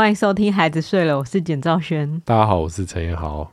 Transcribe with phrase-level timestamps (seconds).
[0.00, 2.22] 欢迎收听《孩子睡了》，我是简兆轩。
[2.24, 3.46] 大家好，我是陈彦豪。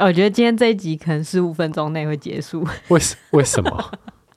[0.00, 2.66] 我觉得今天这一集可能十五分钟内会结束。
[2.88, 3.92] 为什为什么？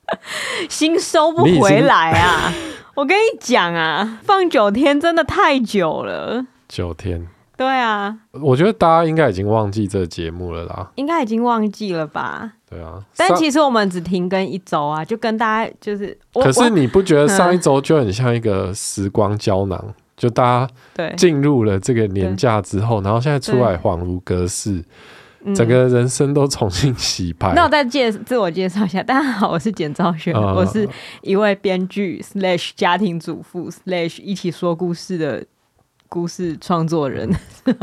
[0.70, 2.54] 心收不回来啊！
[2.94, 6.46] 我跟你讲啊，放九天真的太久了。
[6.68, 7.28] 九天。
[7.58, 8.16] 对啊。
[8.34, 10.92] 我觉得大家应该已经忘记这个节目了啦。
[10.94, 12.52] 应该已经忘记了吧？
[12.70, 13.04] 对啊。
[13.18, 16.16] 但其实我们只停更一周啊，就跟大家就是。
[16.32, 19.84] 可是你不觉得上一周就很像一个时光胶囊？
[20.18, 24.84] 就大家进入了这个年假之后，然后现在出来恍如隔世。
[25.54, 27.52] 整个人生都重新洗牌。
[27.52, 30.90] 嗯、那我再介自我介绍一下，大家好，我是简兆轩，嗯、我是
[31.22, 35.46] 一位编剧 slash 家庭主妇 slash 一起说故事的
[36.10, 37.30] 故事创作人。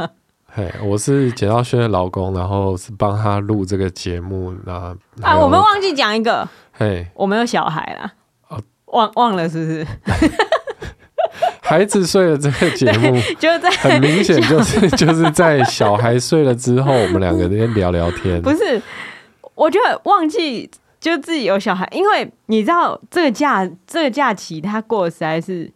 [0.53, 4.53] 嘿，我是简兆轩的老公，然后是帮他录这个节目。
[4.67, 8.13] 那啊，我们忘记讲一个，嘿，我们有小孩啦，
[8.49, 9.87] 哦、忘忘了是不是？
[11.65, 18.43] 孩子睡了，这个节目 就在很明显就是 就是在小孩睡了之后，我们两个人聊聊天。
[18.43, 18.83] 不是，
[19.55, 25.73] 我觉得忘记就自己有小孩，因为你知道这个假这个假期他过得实在是，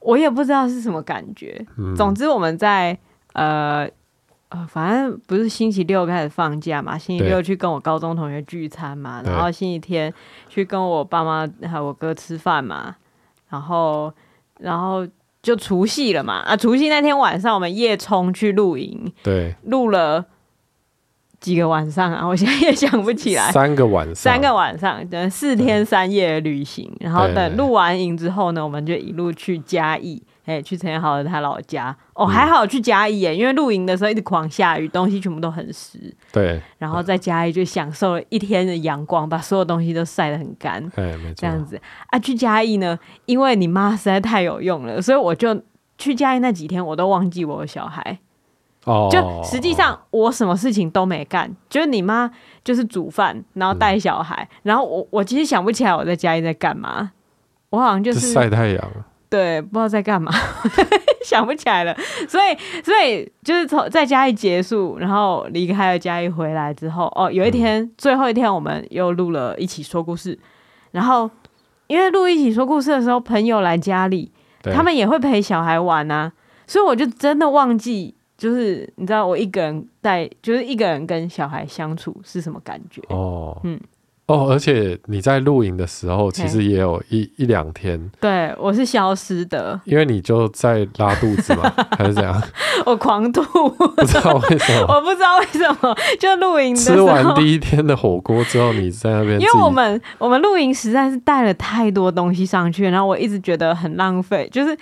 [0.00, 1.64] 我也不知道是什么感觉。
[1.78, 2.96] 嗯、总之我们在
[3.32, 3.88] 呃
[4.50, 10.12] 呃，反正不是星期六开始放假嘛，星期六去跟我高中同学聚餐嘛，然后星期天
[10.50, 12.94] 去跟我爸妈还有我哥吃饭嘛，
[13.48, 14.12] 然后
[14.58, 15.06] 然后。
[15.42, 16.56] 就除夕了嘛啊！
[16.56, 20.24] 除夕那天晚上，我们夜冲去露营，对，录了
[21.40, 23.50] 几个晚上啊，我现在也想不起来。
[23.50, 30.22] 三个晚上，三个晚上，等四天三夜的旅行，然后等录完营之后呢，我们就一路去嘉义。
[30.44, 36.12] 哎，去陈彦豪的他老家哦，还好去嘉义耶，因为露营的时候一直狂下雨，东西全部都很湿。
[36.32, 40.82] 对，然后在嘉义就享受了一天的阳光，把所有东西都晒得很干。
[40.96, 41.34] 哎，没错。
[41.36, 45.62] 这样子啊，去嘉义呢，因为你妈实在太有用了，所以我就
[45.96, 48.18] 去嘉义那几天，我都忘记我有小孩。
[48.84, 49.08] 哦。
[49.12, 52.28] 就实际上我什么事情都没干，就是你妈
[52.64, 57.12] 就是煮饭，然后带小孩，嗯、然后我我其实想不起来我在嘉义在干嘛，
[57.70, 58.90] 我好像就是晒太阳。
[59.32, 60.30] 对，不知道在干嘛，
[61.24, 61.96] 想不起来了。
[62.28, 70.38] 所以，所以就是从在嘉义结束，然后离开了嘉义回来之后，哦，有一天、嗯、最后一天，我们又录了一起说故事。
[70.90, 71.30] 然后，
[71.86, 74.30] 因为录一起说故事的时候，朋友来家里，
[74.64, 76.30] 他们也会陪小孩玩啊，
[76.66, 83.00] 所以我就真的忘记，就是你知道，我一个人在，就是一个人跟小孩相处是什么感觉？
[83.08, 83.80] 哦，嗯。
[84.32, 92.42] 哦，而且你在露营的时候，其实也有一一两天，对，我是消失的，因为你就在拉肚子嘛， 还是怎样？
[92.86, 104.76] 我狂吐， 不知道为什么， 我不知道为什么，就露营吃完第一天的火锅之后，你在那边，因为我们我们露营实在是带了太多东西上去，然后我一直觉得很浪费，就是。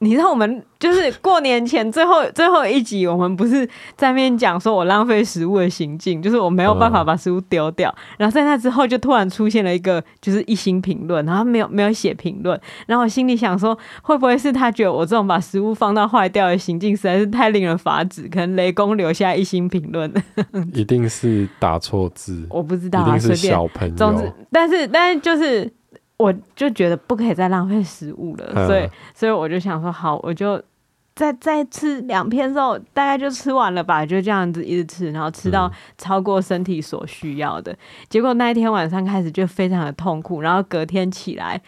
[0.00, 3.66] 你知道我们就是过年前最后 最后一集，我们不是
[3.96, 7.92] 在那边讲说我浪费食物的行径，就是我没有办法把食物丢掉。
[7.98, 12.58] 嗯、然后在那之后，就突然出现了一个就是一星评论，然后没有没有写评论。
[12.86, 18.28] 然后我心里想说，会不会是他觉得我这种把食物放到坏掉的行径实在是太令人发指？
[18.28, 20.12] 可能雷公留下一星评论，
[20.72, 23.94] 一定是打错字，我不知道、啊，一定是小朋友。
[23.96, 25.72] 总之，但是但是就是。
[26.18, 30.62] 我就觉得不可以再浪费食物了，嗯、所以所以我就想说，好，我就
[31.14, 37.72] 再再吃两片肉，大概就吃完了吧，就这样子一直吃，然后吃到超过身体所需要的。
[37.72, 41.60] 嗯、结果那一天晚上开始就非常的痛苦，然后隔天起来。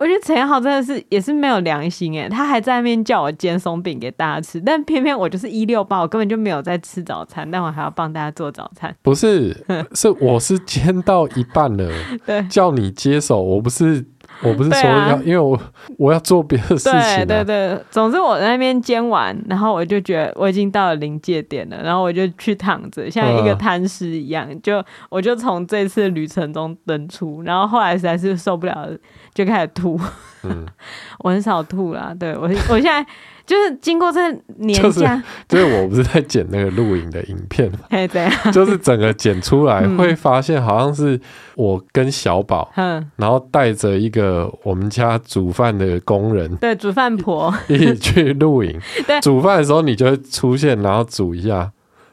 [0.00, 8.96] 我觉得陈彦豪真的是也是没有良心哎，他还在那边叫我煎松饼给大家吃，但偏偏我就是一六八，我根本就没有在吃早餐，但我还要帮大家做早餐。
[9.02, 9.54] 不是，
[9.92, 11.92] 是我是煎到一半了，
[12.24, 14.06] 对，叫你接手，我不是。
[14.42, 15.60] 我不是说要，啊、因为我
[15.98, 17.16] 我要做别的事情，啊。
[17.16, 28.96] 对对对，总之我在那边煎完，然后我就觉得我已经到了临界点了，然后我就去躺着，像一个瘫尸一样，嗯、就我就从这次旅程中登出，然后后来实在是受不了了，
[29.34, 30.00] 就开始吐。
[30.42, 30.66] 嗯，
[31.20, 33.04] 我很少吐啦，对我我现在。
[33.46, 34.20] 就是经过这
[34.58, 41.20] 年假，就是，就是我不是在剪那个录影的影片嘛，对就是整个剪出来会发现好像是
[41.56, 51.72] 我跟小宝，嗯，然后带着一个我们家煮饭的工人，对，煮饭婆一起去露营，对，煮饭的时候你就会出现，然后煮一下，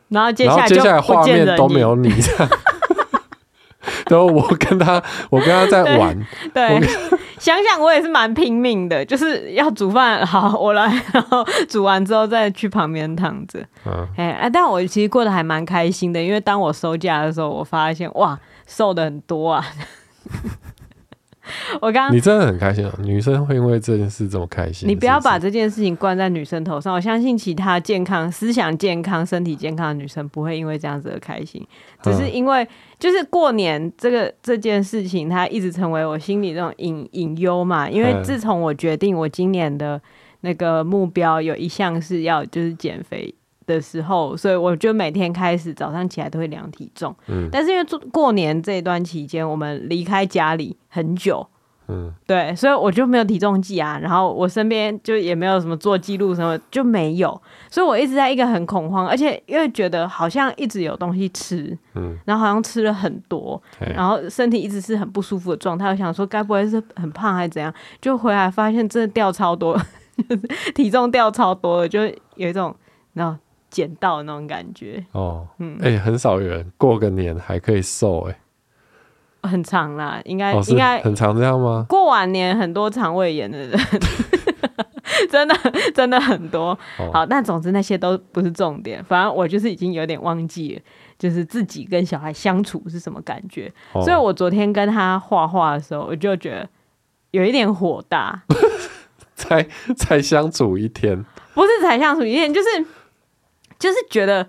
[0.09, 2.49] 然后接下来接下来画面都没有你这样，
[4.09, 6.17] 然后我跟他，我跟他在玩，
[6.53, 6.79] 对。
[6.79, 6.89] 对
[7.37, 13.59] 想想我也是蛮拼命的，就是要煮饭，好，我来，然后煮完之后再去旁边躺着。
[13.85, 19.63] 嗯，哎，但我其实过得还蛮开心的，因为当我收假的时候，我发现哇，瘦的很多啊。
[21.79, 24.89] 我刚你真的很开心啊，女生会因为这件事这么开心？
[24.89, 26.93] 你不要把这件事情关在女生头上。
[26.93, 31.65] 我相信其他健康、思想健康、身体健康的女生不会因为这样子而开心，
[32.01, 32.67] 只是因为
[32.99, 37.89] 就是过年这个这件事情，它一直成为我心里这种隐隐忧嘛。
[37.89, 40.01] 因为自从我决定我今年的
[40.41, 43.33] 那个目标有一项是要就是减肥
[43.65, 47.15] 的时候，所以我就每天开始早上起来都会量体重。
[47.27, 51.47] 嗯，但是因为过年这一段期间，我们离开家里很久。
[51.89, 69.79] 嗯，对，所以我就没有体重计啊，然后我身边就也没有什么做记录什么，就没有，所以我一直在一个很恐慌，而且因为觉得好像一直有东西吃，嗯，然后好像吃了很多，然后身体一直是很不舒服的状态，我想说该不会是很胖还是怎样，就回来发现真的掉超多，
[70.17, 72.01] 就 是体重掉超多了，就
[72.35, 72.75] 有一种
[73.13, 73.39] 然后
[73.69, 75.01] 捡到的那种感觉。
[75.13, 78.39] 哦，嗯，哎、欸，很少有人过个年还可以瘦、欸，哎。
[79.43, 81.85] 很长啦，应该、哦、应该很长这样吗？
[81.87, 83.79] 过完年很多肠胃炎的人，
[85.29, 85.55] 真的
[85.93, 86.77] 真的很多。
[86.97, 90.81] 哦、好，但总之那些都不是重点，反正我就是已经有点忘记了，
[91.17, 93.71] 就是自己跟小孩相处是什么感觉。
[93.93, 96.67] 哦、所以我昨天跟他画画的时候，我就觉得
[97.31, 98.43] 有一点火大。
[99.35, 99.63] 才
[99.95, 101.23] 才相处一天，
[101.53, 102.67] 不是才相处一天，就是
[103.79, 104.47] 就是觉得。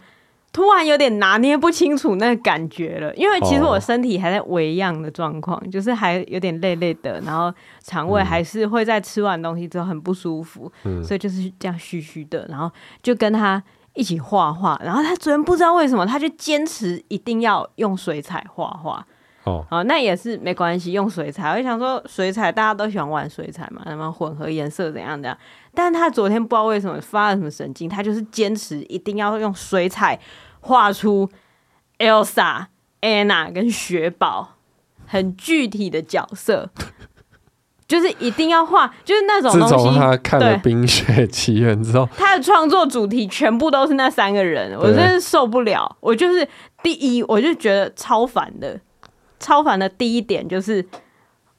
[0.51, 7.53] 突然有点拿捏不清楚那个感觉了，因为其实我身体还在微恙的状况，哦、就是还有点累累的，然后
[7.83, 12.71] 肠胃还是会在吃完东西之后很不舒服，嗯、所以就是这样虚虚的，然后
[13.03, 13.63] 就跟他
[13.95, 19.07] 一起画画，然后他昨天不知道为什么他就坚持一定要用水彩画画，
[19.45, 25.37] 哦，哦，那也是没关系，用水彩，我就想说水彩大家都喜欢玩水彩嘛，那么混合颜色怎样的，
[25.81, 30.19] 但他昨天不知道为什么发了什么神经，他就是坚持一定要用水彩
[30.59, 31.31] 画出
[31.99, 32.67] Elsa、
[33.01, 34.57] Anna 跟雪宝
[35.07, 36.69] 很具体的角色，
[37.87, 39.77] 就是一定要画，就是那种东西。
[39.77, 45.97] 自从他看了《冰雪奇缘》之后，他的创作主题全部都是那三个人，我真是受不了。
[46.01, 46.45] 我就是
[46.83, 48.81] 第一，我就觉得超烦的，
[49.39, 49.89] 超烦的。
[49.89, 50.85] 第一点就是，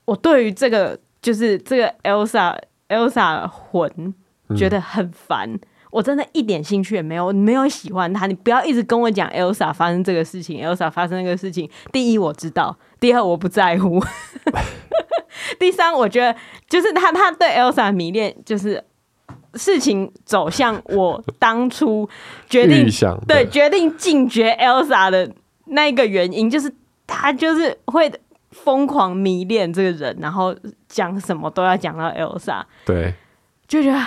[0.03, 2.57] 我对于这个就是这个 Elsa、
[2.89, 4.13] Elsa 魂
[4.57, 5.49] 觉得很烦。
[5.51, 5.59] 嗯
[5.91, 8.27] 我真的一点兴趣也没有，没有喜欢他。
[8.27, 11.67] 你不要一直跟我讲 Elsa 发生这个事情，Elsa 发生那个事情。
[11.91, 13.99] 第一我知道，第二我不在乎，
[15.57, 16.37] 第三我觉得
[16.69, 18.83] 就是他他对 Elsa 迷恋，就是
[19.55, 22.07] 事情走向我当初
[22.47, 22.87] 决定
[23.27, 25.33] 对决定禁绝 Elsa 的
[25.65, 26.71] 那个原因，就是
[27.07, 28.11] 他就是会
[28.51, 30.55] 疯狂迷恋这个人，然后
[30.87, 33.13] 讲什么都要讲到 Elsa，对，
[33.67, 33.99] 就觉得。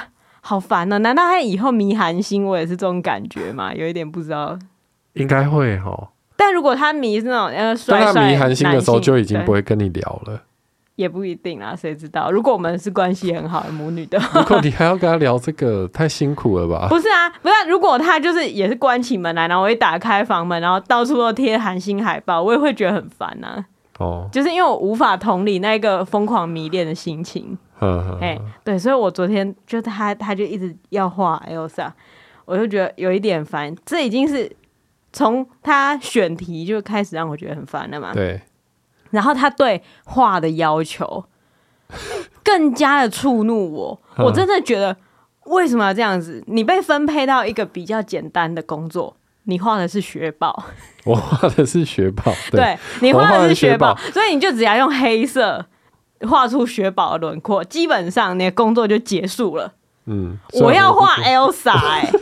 [0.45, 0.99] 好烦呢、喔！
[0.99, 3.73] 难道他以后迷韩星，我也是这种感觉吗？
[3.73, 4.59] 有一点不知道，
[5.13, 6.11] 应该会哈。
[6.35, 10.43] 但如果他迷是那种呃帅他迷韩星的时候，就已经不会跟你聊了。
[10.97, 12.33] 也不一定啊，谁知道？
[12.33, 16.89] 如果我们是关系很好的母女的，如果你还要跟他聊这个，太辛苦了吧？
[16.91, 17.65] 不是啊，不是、啊。
[17.69, 23.65] 如果他就是也是关起门来，然后我一打开房门，然后到处都贴韩星海报，我也会觉得很烦呐、啊。
[24.03, 27.57] 哦，就是因为我无法同理那个疯狂迷恋的心情。
[28.21, 31.91] 哎，对，所以我昨天就他，他就一直要画 Elsa，
[32.45, 33.75] 我就觉得有一点烦。
[33.85, 34.51] 这已经是
[35.13, 38.13] 从他选题就开始让我觉得很烦了嘛。
[38.13, 38.41] 对。
[39.11, 41.25] 然后他对画的要求
[42.43, 44.97] 更加的触怒我，我真的觉得
[45.45, 46.43] 为什么要这样子？
[46.47, 50.65] 你被分配到一个比较简单的工作，你画的是雪宝，
[51.05, 55.67] 我画的是雪宝，对，对你画的是雪宝，所以你就只要用黑色。
[56.29, 59.73] 画出雪宝的轮廓，基本上你的工作就结束了。
[60.07, 62.21] 嗯，我要画 Elsa，哎、欸，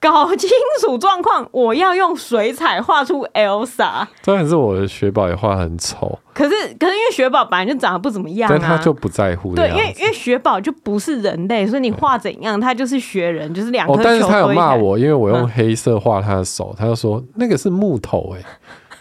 [0.00, 0.48] 搞清
[0.80, 4.06] 楚状况，我要用水彩画出 Elsa。
[4.24, 9.54] 当然是我的雪宝也画很丑，可是可是因为雪宝本来就长得不怎么样、啊，但他就不在乎。
[9.54, 14.02] 对，因为因为雪宝就不是人类，所以你画怎样，他就是雪人，就是两颗球、哦。
[14.04, 18.44] 但是他有骂我，因为我用黑色画他的手，嗯、他就说那个是木头、欸，哎。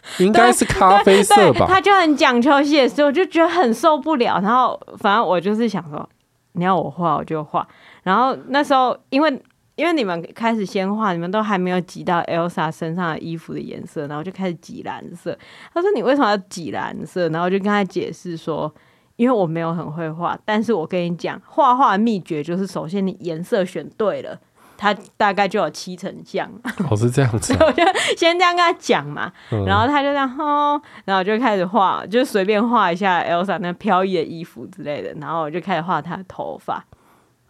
[0.20, 4.39] 应该是咖啡色吧，他就很讲求写实，我就觉得很受不了。
[4.42, 6.08] 然后反正我就是想说，
[6.54, 7.68] 你要我画我就画。
[8.04, 9.42] 然后那时候因为
[9.77, 15.38] 因为你们开始先画，你们都还没有挤到 Elsa 身上的衣服的颜色，然后就开始挤蓝色。
[15.74, 17.29] 他说你为什么要挤蓝色？
[17.29, 18.74] 然后我就跟他解释说，
[19.15, 24.38] 因为我没有很会画，但是我跟你讲，画画的秘诀就是首先你颜色选对了。
[24.79, 26.48] 他大概就有七成像，
[26.88, 27.84] 哦，是这样子， 啊，我就
[28.15, 36.86] 先这样跟他讲嘛，嗯、然后他就这样，哦，然后就开始画，就随便画一下 Elsa 那飘逸的衣服之类的，然后我就开始画她的头发，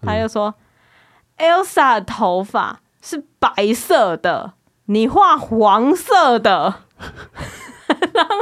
[0.01, 0.53] 他就说、嗯、
[1.37, 4.53] Elsa 的头发是白色的，
[4.85, 6.81] 你画黄色的，
[8.13, 8.35] 然后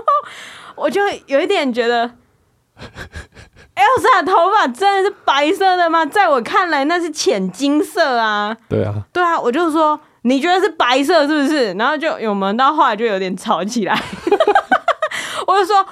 [0.76, 2.12] 我就有一点觉得。
[3.76, 6.06] Elsa 的头发真的是白色的吗？
[6.06, 8.56] 在我看来，那是浅金色啊。
[8.70, 11.74] 对啊，对啊，我就说你觉得是白色是不是？
[11.74, 13.94] 然后就我们到后来就有点吵起来。
[15.46, 15.86] 我就说，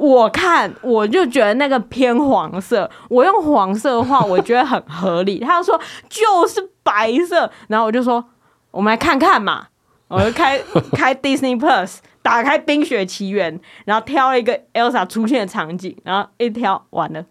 [0.00, 5.38] 我看我就觉得那个偏黄色，我用黄色的话，我觉得很合理。
[5.40, 5.78] 他就说
[6.08, 8.24] 就是白色，然后我就说
[8.70, 9.66] 我们来看看嘛，
[10.08, 10.58] 我就开
[10.96, 11.98] 开 Disney Plus。
[12.22, 17.24] 打开《冰雪奇缘》，然后挑了一个 Elsa 出现的场景，然后一挑完了，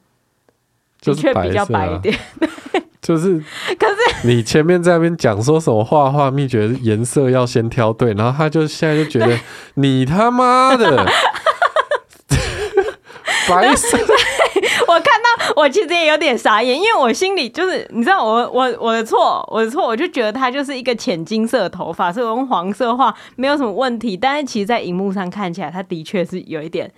[1.00, 2.18] 的确比较白一点。
[3.00, 3.40] 就是，
[3.80, 9.40] 可是你前面在那边讲说什么画画秘诀，颜色要先挑对，然后他就现在就觉得
[9.76, 11.08] 你他妈的。
[13.50, 13.98] 白色，
[14.88, 24.16] 我看到我其实也有点傻眼，因为我心里就是你知道我我我的错我的错，我就觉得他就是一个浅金色的头发，所以我用黄色画没有什么问题。
[24.16, 26.92] 但是其实，在荧幕上看起来，他的确是有一点。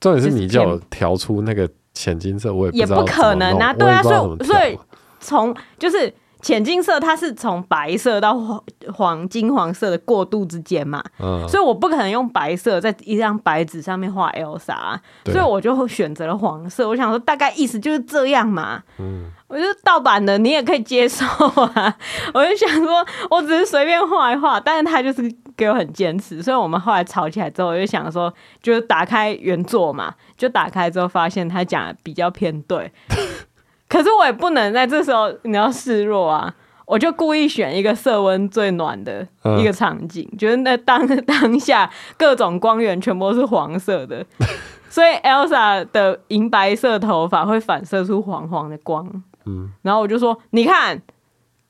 [0.00, 4.78] 重点是你叫我调出那个浅金色，我也不也不可能啊，对啊，所以所以
[5.20, 6.12] 从就是。
[6.44, 16.86] 浅金色，它是从白色到黄黄金黄色的过渡之间嘛，嗯，所以我不可能用白色在一张白纸上面画 Elsa，啊，所以我就选择了黄色。
[16.86, 21.96] 我想说，大概意思就是这样嘛，嗯，我觉得盗版的你也可以接受啊。
[22.34, 25.22] 我就想说，我只是随便画一画，但是他就是
[25.56, 28.30] 给我很坚持，所以我们后来吵起来之后，我就想说，
[28.62, 32.92] 就是打开原作嘛，就打开之后发现他讲的比较偏对。
[33.94, 36.52] 可是我也不能在这时候你要示弱啊！
[36.84, 39.24] 我就故意选一个色温最暖的
[39.58, 44.26] 一个场景，觉得那当当下各种光源全部都是黄色的，
[44.90, 49.08] 所以 Elsa 的银白色头发会反射出黄黄的光。
[49.46, 51.00] 嗯，然后我就说：“你看，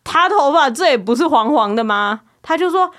[0.03, 2.91] 她头发这也不是黄黄的吗？”他就说：“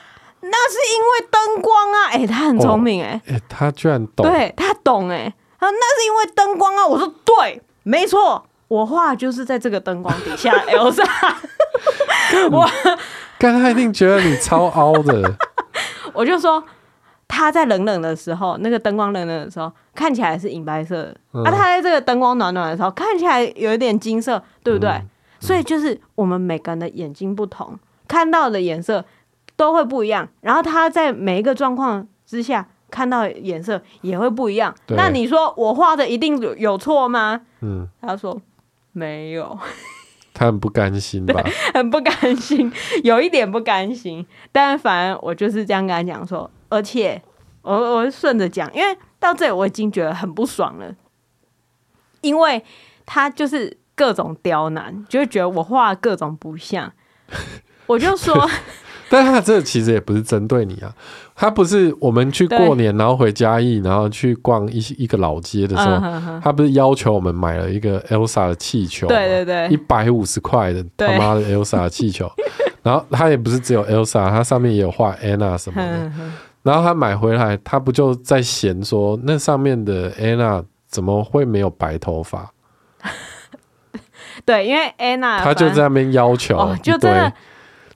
[0.41, 6.85] 那是因为灯光啊！”哎，他很聪明哎，哎，他居然懂，对他懂哎，他说那是因为灯光啊！
[6.87, 8.45] 我说对，没错。
[8.67, 11.05] 我画就是在这个灯光底下， Elsa。
[12.51, 12.67] 我
[13.37, 15.35] 刚才一定觉得你超凹的。
[16.13, 16.63] 我就说
[17.27, 21.15] 他在冷冷的时候，那个灯光冷冷的时候，看起来是银白色的。
[21.33, 25.01] 嗯、啊，他在这个灯光暖暖的时候，看起来有一点金色，对不对？
[25.39, 29.05] 所以就是我们每个人的眼睛不同，看到的颜色
[29.55, 30.27] 都会不一样。
[30.41, 34.73] 然后他在每一个状况之下看到的颜色也会不一样。
[34.87, 37.41] 那你说我画的一定有有错吗？
[37.61, 38.41] 嗯，他说。
[38.97, 39.59] 没有，
[40.33, 41.43] 他很不甘心吧？
[41.73, 42.71] 很不甘心，
[43.03, 44.25] 有一点不甘心。
[44.53, 47.21] 但反正我就是这样跟他讲说，而且
[47.61, 50.95] 我我顺着讲，因为到这里我已经觉得很不爽了，
[52.21, 52.63] 因为
[53.05, 56.93] 他就是各种刁难，就会觉得我画各种不像，
[57.87, 58.49] 我就说。
[59.09, 60.91] 但他这其实也不是针对你啊，
[61.35, 65.99] 他不是我们去过年，然后回嘉义，然后去逛一一个老街的时候，
[66.43, 72.31] 他不是要求我们买了一个 Elsa 的气球，对对对，一百五十块的他妈的 Elsa 的气球，
[72.81, 76.11] 然后他也不是只有 Elsa，他上面也有画 Anna 什么的，
[76.63, 82.51] 然后他买回来，他不就在嫌说那上面的 Anna 怎么会没有白头发？
[84.43, 87.31] 对，因为 Anna 他就在那边要求，就真的。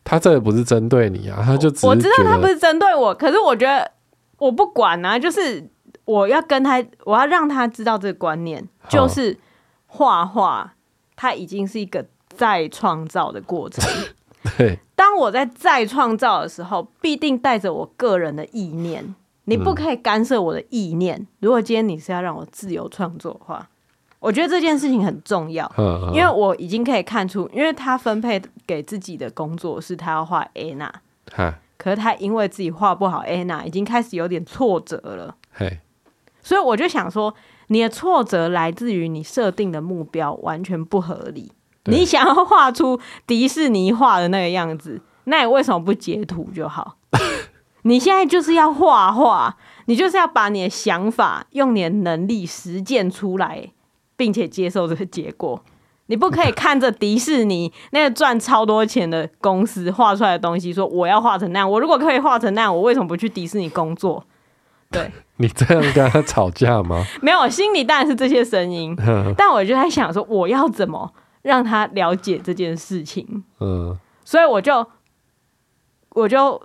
[0.10, 3.92] 他这个不是针对你啊，他就我知道他不是针对我，可是我觉得
[4.40, 5.64] 我不管啊，就是
[6.04, 9.38] 我要跟他，我要让他知道这个观念，就是
[9.86, 10.74] 画画
[11.16, 12.04] 它已经是一个
[12.36, 13.88] 再创造的过程。
[14.58, 19.14] 对，当我在再创造的时候，必定带着我个人的意念，
[19.44, 21.28] 你不可以干涉我的意念。
[21.40, 23.70] 如果今天你是要让我自由创作的话。
[24.20, 25.70] 我觉得这件事情很重要，
[26.14, 30.94] 因为我已经可以看出，因为他分配给自己的工作是他要画安娜，
[31.78, 35.36] 可是他因为自己画不好安娜，已经开始有点挫折了。
[36.42, 37.34] 所以我就想说，
[37.68, 41.52] 你的挫折来自于你设定的目标完全不合理。
[41.86, 46.98] 你想要画出迪士尼画的那个样子，那你为什么不截图就好？
[47.84, 53.72] 你现在就是要画画，你就是要把你的想法用你的能力实践出来。
[54.20, 55.64] 并且接受这个结果，
[56.08, 61.72] 你不可以看着迪士尼那个赚超多钱的公司画出来的东西，说我要画成那样。
[61.72, 64.22] 我如果可以画成那样，我为什么不去迪士尼工作？
[64.92, 67.06] 对， 你这样跟他吵架吗？
[67.22, 68.94] 没有，心里当然是这些声音，
[69.38, 73.46] 但我就在想说，我要怎么让他了解这件事情？
[73.62, 74.86] 嗯，所以我就
[76.10, 76.62] 我就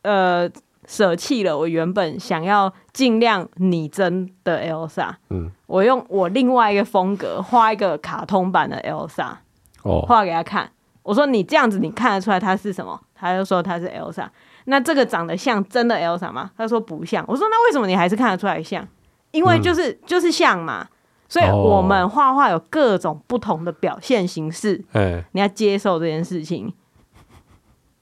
[0.00, 0.50] 呃。
[0.86, 9.36] 舍弃了我原本想要尽量拟真的 Elsa，嗯，我用我另外一个风格画一个卡通版的 Elsa，
[9.82, 10.70] 哦，画给他看。
[11.02, 13.00] 我说你这样子你看得出来他是什么？
[13.14, 14.26] 他就说他是 Elsa。
[14.64, 16.50] 那这个长得像真的 Elsa 吗？
[16.56, 17.24] 他说不像。
[17.26, 18.86] 我说那为什么你还是看得出来像？
[19.32, 20.88] 因为就是、嗯、就是像嘛。
[21.28, 26.70] 所以我们画画有各种不同的表现形式，哎，你要接受这件事情。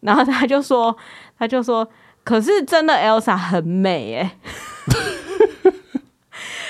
[0.01, 0.97] 然后他就说，
[1.39, 1.89] 他就说，
[2.25, 4.39] 可是真的 Elsa 很美哎，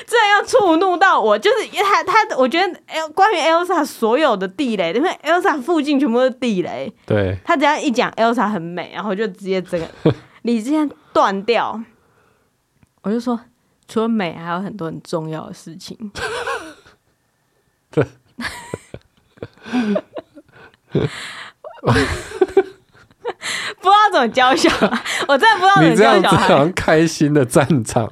[0.07, 9.87] 这要触怒到我，就是因为他他，我觉得 L 关于 Elsa 所有的地雷，因为 Elsa 附近全部是地雷，对，他只要一讲 Elsa 很美，然后就直接整个
[10.43, 11.81] 理智线断掉。
[13.03, 13.41] 我就说。
[13.93, 16.13] 除了美，还有很多很重要的事情。
[17.91, 18.07] 对，
[23.81, 26.73] 不知道怎么教小孩， 我真的不知道怎么教小孩。
[26.75, 28.09] 开心的战场。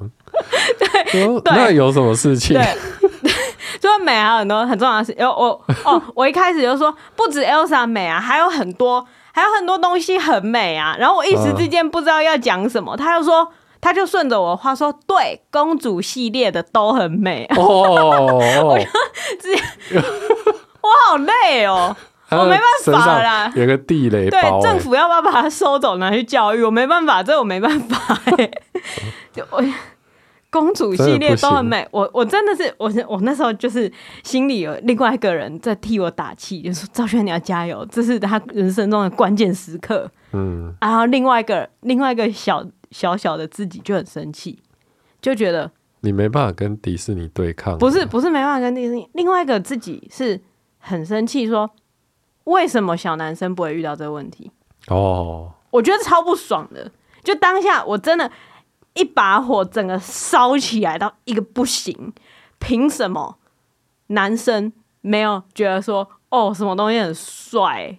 [0.77, 1.03] 对，
[1.41, 2.55] 对，那有什么事情？
[2.57, 2.77] 对，
[3.79, 5.13] 就是美，啊很多很重要的事。
[5.17, 10.95] 有我哦，我一开始就说，不止 Elsa 美啊，还有很多，还有很多东西很美啊。
[10.97, 13.51] 然后我一时之间不知道要讲什么，他就说。
[13.81, 18.83] 他就顺着我的话说：“对，公主系列的都很美。”哦，我就
[19.39, 19.61] 直接，
[20.81, 21.95] 我好累哦，
[22.31, 23.51] 我没办法啦。
[23.55, 26.63] 有个地雷，对，政府要不要把它收走拿去教育？
[26.63, 28.19] 我没办法， 这我没办法。
[28.37, 28.51] 哎，
[29.33, 29.63] 就我
[30.49, 33.91] 公主系列都很美，我我真的是，我我那时候就是
[34.23, 42.65] 心里有另外一个人在替我打气，就说：“赵轩，你要加油，这是他人生中的关键时刻。”嗯，然后另外一个另外一个小。
[42.91, 44.57] 小小的自己就很生气，
[45.21, 45.69] 就觉得
[45.99, 47.77] 你没办法跟迪士尼对抗。
[47.77, 50.41] 不是不是没办法跟迪士尼，另外一个自己是
[50.79, 51.69] 很生气，说
[52.49, 54.51] 为什么小男生不会遇到这个问题？
[54.87, 56.91] 哦，我觉得超不爽的。
[57.23, 58.29] 就当下我真的，
[58.93, 62.13] 一把火整个烧起来到一个不行。
[62.59, 63.37] 凭什么
[64.07, 67.97] 男生没有觉得说哦，什么东西很帅？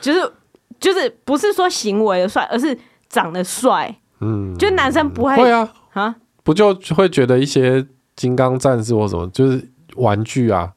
[0.00, 0.32] 就是
[0.78, 2.78] 就是不是说行为的帅，而是。
[3.08, 7.86] 长得帅，嗯，就男生不会会啊啊，不就会觉得一些
[8.16, 10.72] 金刚战士或什么，就是玩具啊，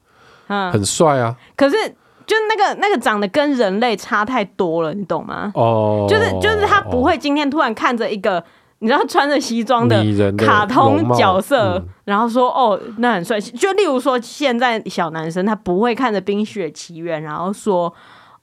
[0.46, 1.36] 嗯，很帅啊。
[1.56, 1.76] 可是
[2.30, 5.50] 就那个那个长得跟人类差太多了，你懂吗？
[5.56, 8.44] 哦，就是就是他不会今天突然看着一个
[8.78, 10.04] 你知道穿着西装的
[10.38, 13.40] 卡通角色，嗯、然后说哦那很帅。
[13.40, 17.92] 就例如说现在小男生他不会看着《冰雪奇缘》，然后说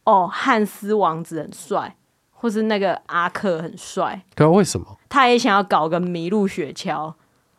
[0.04, 1.96] 哦汉斯王子很帅。
[2.40, 4.86] 或是那个阿克很帅，可为什么？
[5.10, 7.16] 他也想要搞个麋鹿雪橇？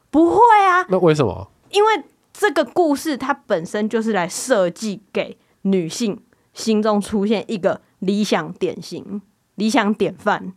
[0.08, 0.38] 不会
[0.68, 1.50] 啊，那为什么？
[1.70, 6.20] 因为这个故事它本身就是来设计给女性
[6.52, 9.20] 心中出现一个理想典型、
[9.56, 10.52] 理想典范，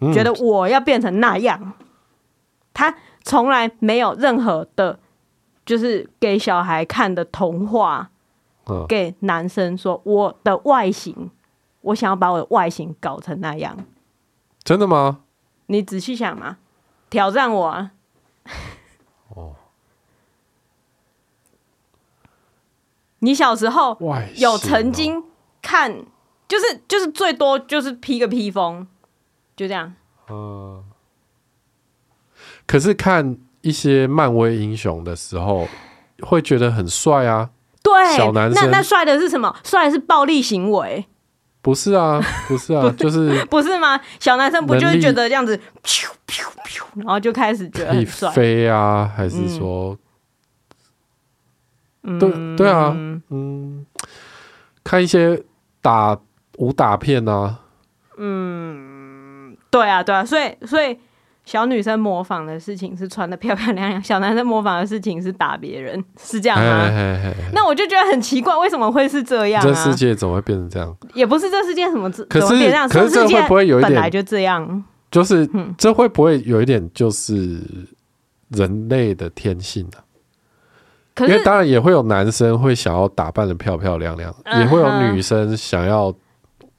[0.00, 1.72] 嗯、觉得我要变成那样。
[2.72, 5.00] 他从来没有任何的，
[5.66, 8.10] 就是给小孩看的童话，
[8.66, 11.30] 嗯、给男生说我的外形。
[11.80, 13.76] 我想要把我的外形搞成那样，
[14.64, 15.20] 真的吗？
[15.66, 16.58] 你仔细想嘛，
[17.08, 17.92] 挑战我啊！
[23.20, 23.98] 你小时候
[24.36, 25.22] 有曾经
[25.60, 26.04] 看，
[26.46, 28.86] 就是就是最多就是披个披风，
[29.56, 29.94] 就这样。
[30.30, 30.84] 嗯，
[32.66, 35.66] 可是看一些漫威英雄的时候，
[36.20, 37.50] 会觉得很帅啊。
[37.82, 39.56] 对，小男生，那那帅的是什么？
[39.64, 41.06] 帅的是暴力行为。
[41.60, 44.00] 不是啊，不是啊，就是 不是吗？
[44.20, 45.58] 小男生不就是觉得这样子，
[46.94, 49.96] 然后就开始觉得很帅飞啊，还是说，
[52.02, 52.94] 嗯、对对啊，
[53.30, 53.84] 嗯，
[54.82, 55.42] 看一些
[55.80, 56.18] 打
[56.58, 57.58] 武打片啊，
[58.16, 60.98] 嗯，对啊，对啊，所以所以。
[61.44, 66.84] 小女生模仿的事情是穿的漂漂亮亮，小男生模仿的事情是打别人， 是这样吗？
[66.84, 69.64] 嘿嘿嘿，那我就觉得很奇怪，为什么会是这样啊？
[69.64, 70.94] 这世界怎么会变成这样？
[71.14, 74.84] 也不是这世界什么，可是可是这会不会有一点本来就这样？
[75.10, 77.58] 就是这会不会有一点就是
[78.50, 79.98] 人类的天性呢？
[81.18, 86.14] 可是因为当然也会有男生会想要打扮的漂漂亮亮，嗯、也会有女生想要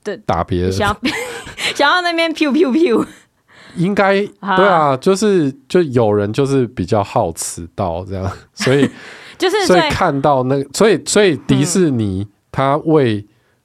[0.01, 1.11] 对打别人，想要
[1.75, 3.05] 想要那边 pew pew pew。
[3.75, 8.89] 应该对啊，就是就有人就是比较好迟到这样， 所以
[9.37, 13.23] 就是所以看到那个，所以所以迪士尼他为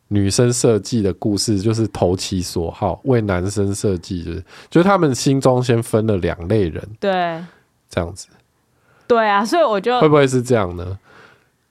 [0.09, 7.11] 女生设计的故事就是投其所好，为男生设计就是就是他们心中先分了两类人，对，
[7.89, 8.27] 这样子，
[9.07, 10.99] 对啊，所以我就会不会是这样呢？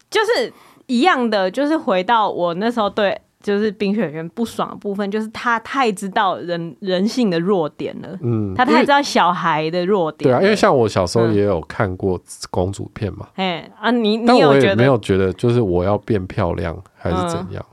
[0.09, 0.51] 就是
[0.87, 3.19] 一样的，就是回到我那时候对。
[3.43, 8.17] 就是冰雪人不爽的部分，就是他太知道人人性的弱点了。
[8.21, 10.29] 嗯，他太知道小孩的弱点。
[10.29, 12.17] 对啊，因为像我小时候也有看过
[12.49, 13.27] 公主片嘛。
[13.35, 17.65] 哎、嗯、啊，你你但我也没有觉得就是我要变漂亮还是怎样。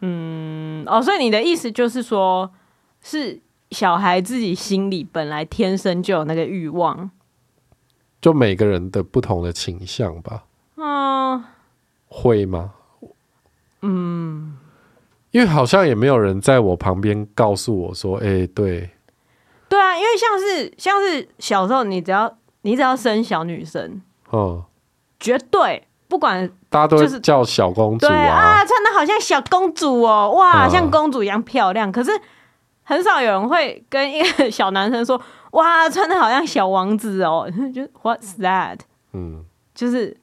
[0.00, 2.50] 嗯，嗯哦，所以你的意思就是说，
[3.02, 3.38] 是
[3.72, 7.10] 小孩自己心里本来天生就有那个欲望，
[8.26, 10.42] 就每个人的不同的倾向吧。
[10.76, 11.44] 嗯，
[12.08, 12.72] 会吗？
[13.82, 14.58] 嗯，
[15.30, 18.90] 因为好像也没有人在我旁边告诉我说，哎、欸，对，
[19.68, 24.60] 对啊，因为像是像是小时候，你只要你只要生小女生，嗯，
[25.20, 32.10] 绝对不管大家都是叫小公主啊，对啊，穿的好像小公主哦，哇，像公主一样漂亮，嗯、可是
[32.82, 35.20] 很少有人会跟一个小男生说，
[35.56, 38.80] 哇，穿的好像小王子哦， 就 What's that？
[39.12, 40.16] 嗯，就是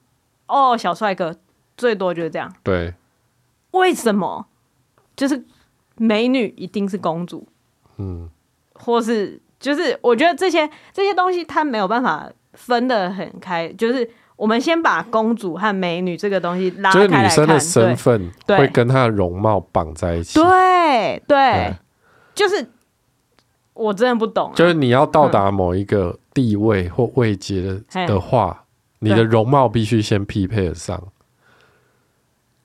[0.46, 1.34] 哦，小帅哥，
[1.76, 2.94] 最多就是这样，对。
[3.72, 4.46] 为什么？
[5.16, 5.44] 就是
[5.96, 7.46] 美女一定是公主，
[7.98, 8.28] 嗯，
[8.74, 13.68] 或是就是我觉得这些这些东西它没有办法分得很开。
[13.72, 20.40] 就是我们先把公主和美女这个东西拉开来看，女生的身份会跟她的容貌绑在一起。
[20.40, 21.74] 对对，
[22.34, 22.64] 就是
[23.74, 24.52] 我真的不懂。
[24.54, 28.64] 就是你要到达某一个地位或位阶的的话，
[29.00, 31.02] 你的容貌必须先匹配得上。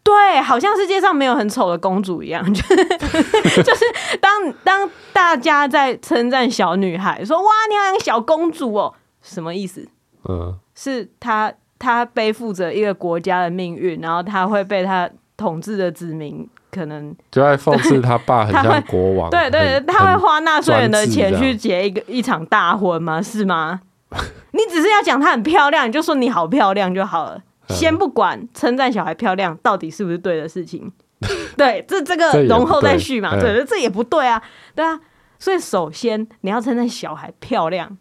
[0.01, 2.75] 对，好像世界上没有很丑的公主一样，就是
[3.61, 3.85] 就是
[4.19, 9.87] 当当大家在称赞小女孩，说哇，你好像小公主哦，什么意思？
[10.27, 23.21] 嗯，是她她背负着一个国家的命运，然后她会被她统治的子民可能就在讽刺他爸很像国王，对对对，他会花纳税人的钱去结一个一场大婚吗？
[23.21, 23.81] 是吗？
[24.51, 27.41] 你只是要讲她很漂亮，你就说你好漂亮就好了。
[27.69, 30.91] 先不管称赞小孩漂亮到底是不是对的事情，
[31.55, 34.41] 对，这这个容后再续嘛，对，这也不对啊，
[34.73, 34.99] 对啊，
[35.37, 37.95] 所以首先你要称赞小孩漂亮，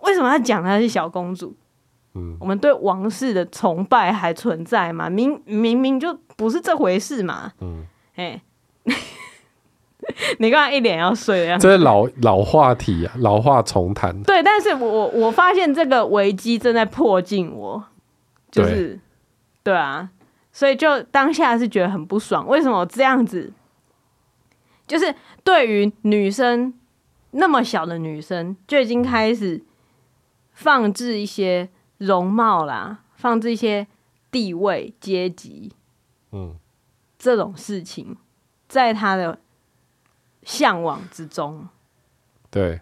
[0.00, 1.54] 为什么要讲她是小公主？
[2.16, 5.08] 嗯，我们对王室的崇拜还存在吗？
[5.08, 7.84] 明明明就不是这回事嘛，嗯，
[8.16, 8.42] 哎，
[10.38, 14.22] 你刚才一脸要睡的样子，这是老老话题啊，老话重谈。
[14.22, 17.84] 对，但是我我发现这个危机正在迫近我。
[18.50, 18.98] 就是，
[19.62, 20.08] 对，对啊，
[20.50, 22.46] 所以就当下是觉得很不爽。
[22.48, 23.52] 为什么这样子？
[24.86, 26.72] 就是对于女生
[27.32, 29.62] 那么小的女生，就已经开始
[30.52, 33.86] 放置一些容貌啦，放置一些
[34.30, 35.72] 地位、阶级，
[36.32, 36.54] 嗯，
[37.18, 38.16] 这种事情，
[38.68, 39.38] 在他的
[40.42, 41.68] 向往之中。
[42.50, 42.80] 对，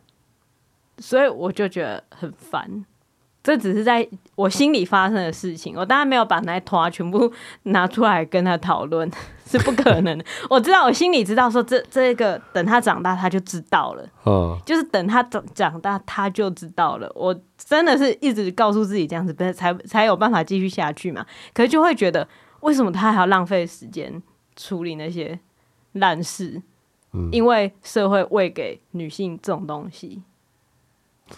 [0.99, 2.85] 所以我就觉得很烦。
[3.43, 7.31] 这只是在我心里发生的事情，我当然没有把那坨全部
[7.65, 9.11] 拿出来跟他讨论，
[9.45, 10.25] 是不可能的。
[10.49, 17.13] 我知道，我心里知道，说这这个等他长大他就知道了，嗯，就是等他长长大他就知道了。
[17.15, 21.27] 我真的是一直告诉自己这样子，才才有办法继续下去嘛。
[21.53, 22.27] 可是就会觉得，
[22.65, 24.23] 为什么他还要浪费时间
[24.57, 25.39] 处理那些
[25.93, 26.63] 烂事？
[27.13, 30.23] 嗯，因为社会喂给女性这种东西。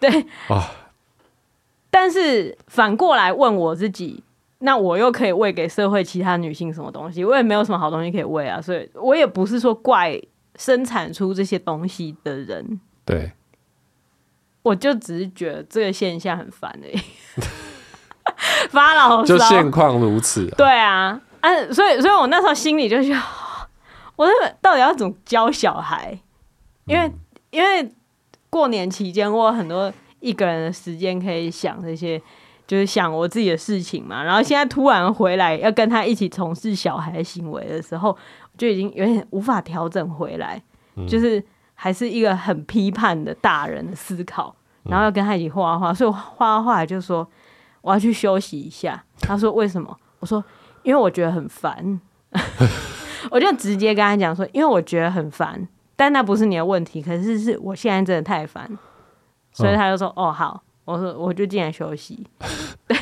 [0.00, 0.70] 对啊，
[1.90, 4.22] 但是反过来问我自己，
[4.58, 7.24] 那我又可以喂给社会其他女性什么东西？
[7.24, 10.20] 我也没有什么好东西可以喂啊，所以我也不是说怪
[10.56, 12.80] 生产出这些东西的人。
[13.04, 13.32] 对，
[14.62, 17.00] 我就只是觉得这个现象很烦而已，
[18.70, 20.54] 发牢骚，就现况如此啊。
[20.56, 23.20] 对啊，啊，所以，所以我那时候心里就觉得，
[24.16, 26.18] 我这个到底要怎么教小孩？
[26.86, 27.90] 因为，嗯、因为。
[28.48, 32.18] 过年期间，我有很多一个人的时间可以想这些，
[32.66, 34.22] 就是想我自己的事情嘛。
[34.22, 38.16] 然后现在突然回来要跟他一起从事小孩行为的时候，
[38.56, 40.62] 就已经有点无法调整回来，
[41.06, 44.54] 就是还是一个很批判的大人的思考。
[44.84, 47.28] 然后要跟他一起画画，所以我画画就说
[47.86, 49.04] 我要去休息一下。
[49.20, 49.96] 他说为什么？
[50.18, 50.44] 我说
[50.82, 52.00] 因为我觉得很烦。
[53.30, 55.68] 我就直接跟他讲说，因为我觉得很烦。
[55.94, 58.68] 但那不是你的问题，可是是我现在真的太烦，
[59.52, 62.26] 所以他就说：“哦，哦好。”我说：“我就进来休息。”
[62.86, 62.96] 对，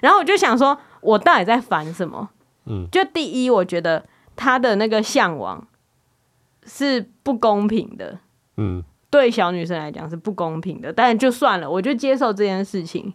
[0.00, 2.28] 然后我就想说，我到底在烦什么？
[2.64, 4.04] 嗯，就第一，我觉得
[4.36, 5.66] 他的那个向往
[6.66, 8.18] 是不公平的，
[8.56, 10.92] 嗯，对小女生来讲是不公平的。
[10.92, 13.14] 但就算了，我就接受这件事情，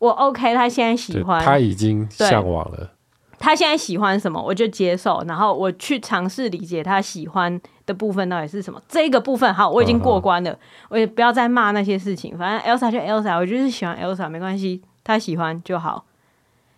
[0.00, 0.52] 我 OK。
[0.54, 2.90] 他现在喜欢，他已经向往了。
[3.38, 8.78] 他现在喜欢什么，我就接受，然后我去尝试理解他喜欢的部分到底是什么。
[8.86, 10.58] 这个部分好，我已经过关了，uh.
[10.90, 12.36] 我也不要再骂那些事情。
[12.36, 16.04] 反正 Elsa 就 Elsa，我就是喜欢 Elsa，没关系，他喜欢就好。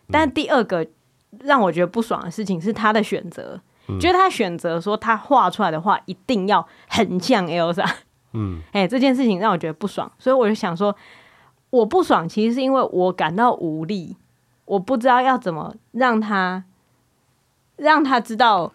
[0.09, 0.87] 但第二个
[1.41, 7.91] 让我觉得不爽的事情是他的选择，嗯、就是他选择说他画出来的画一定要很像 Elsa。
[8.35, 10.95] 嗯， 哎、欸，这件事情让我觉得不爽，所以我就想说，
[11.73, 14.17] 我不爽其实是因为我感到无力。
[14.65, 16.65] 我不知道要怎么让他
[17.77, 18.73] 让他知道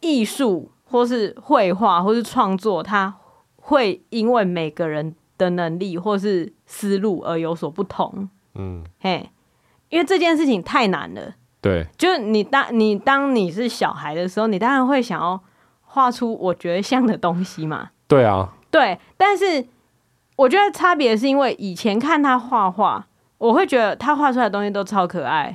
[0.00, 3.14] 艺术或是绘画或是创作，他
[3.56, 8.28] 会因为每个人的能力或是思路而有所不同。
[8.54, 9.30] 嗯，嘿，
[9.90, 11.34] 因为这件事情太难了。
[11.60, 15.38] 对，就是你当你当你是小孩的时候，你当然会想要
[15.82, 17.90] 画出我觉得像的东西嘛。
[18.08, 19.66] 对啊，对，但是
[20.40, 25.54] 我觉得差别是因为以前看他画画，我会觉得他画出来的东西都超可爱，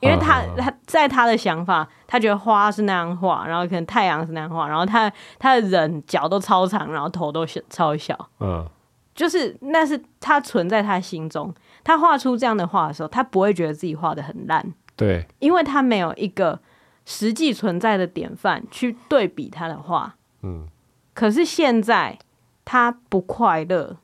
[0.00, 8.68] 因为他他在他的想法，他觉得花是那样画，然后可能太阳是那样画，然后他他的人脚都超长，然后头都小超小，嗯，
[9.14, 14.74] 就是那是他存在他心中，他画出这样的画的时候，他不会觉得自己画的很烂。
[14.94, 16.60] 对，因为他没有一个
[17.06, 20.66] 实际存在的典范去对比他的画，嗯，
[21.14, 22.18] 可是现在
[22.66, 23.96] 他不快乐，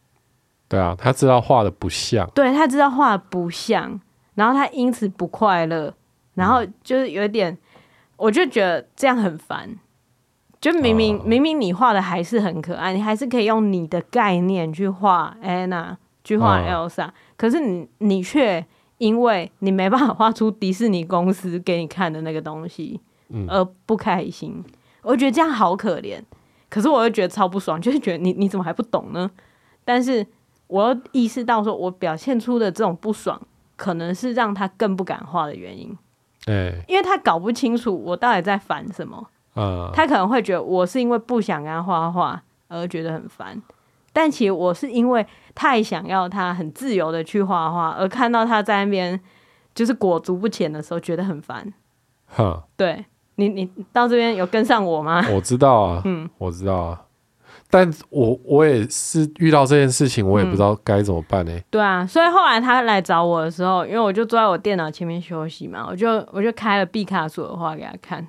[0.69, 4.01] 对啊，他知道画的不像，对，他知道画的不像，
[4.35, 5.95] 然后他因此不快乐，
[6.35, 7.59] 然后就是有点，嗯、
[8.17, 9.79] 我就觉得这样很烦，
[10.61, 18.65] 就明明、哦、明明你画的还是很可爱，你还是可以用你的概念去画 Anna，去画 Elsa，、哦、可是你你却。
[18.99, 22.99] 因为你没办法画出迪士尼公司给你看的那个东西，
[23.49, 24.73] 而不开心，嗯、
[25.03, 26.23] 我觉得这样好可怜。
[26.71, 29.29] 可是我又觉得超不爽，就是觉得你你怎么还不懂呢？
[29.85, 30.25] 但是
[30.67, 33.41] 我又意识到，说我表现出的这种不爽，
[33.77, 35.97] 可能是让他更不敢画的原因。
[36.45, 39.29] 对、因为他搞不清楚我到底在烦什么。
[39.57, 43.63] 嗯、他可能会觉得我是因为不想跟他画画而觉得很烦。
[44.13, 45.25] 但其实我是因为
[45.55, 49.21] 太想要他很自由的去画画，而看到他在那边
[49.75, 51.73] 就是裹足不前的时候，觉得很烦。
[52.27, 53.05] 哈，对
[53.37, 55.25] 你，你到这边有跟上我吗？
[55.33, 57.04] 我知道啊，嗯，我知道啊。
[57.77, 61.65] 但我我也是遇到这件事情，我也不知道该怎么办呢、欸嗯。
[61.71, 68.25] 对啊，所以后来他来找我的时候，因为我就坐在我电脑前面休息嘛，我就我就开了毕卡索的画给他看。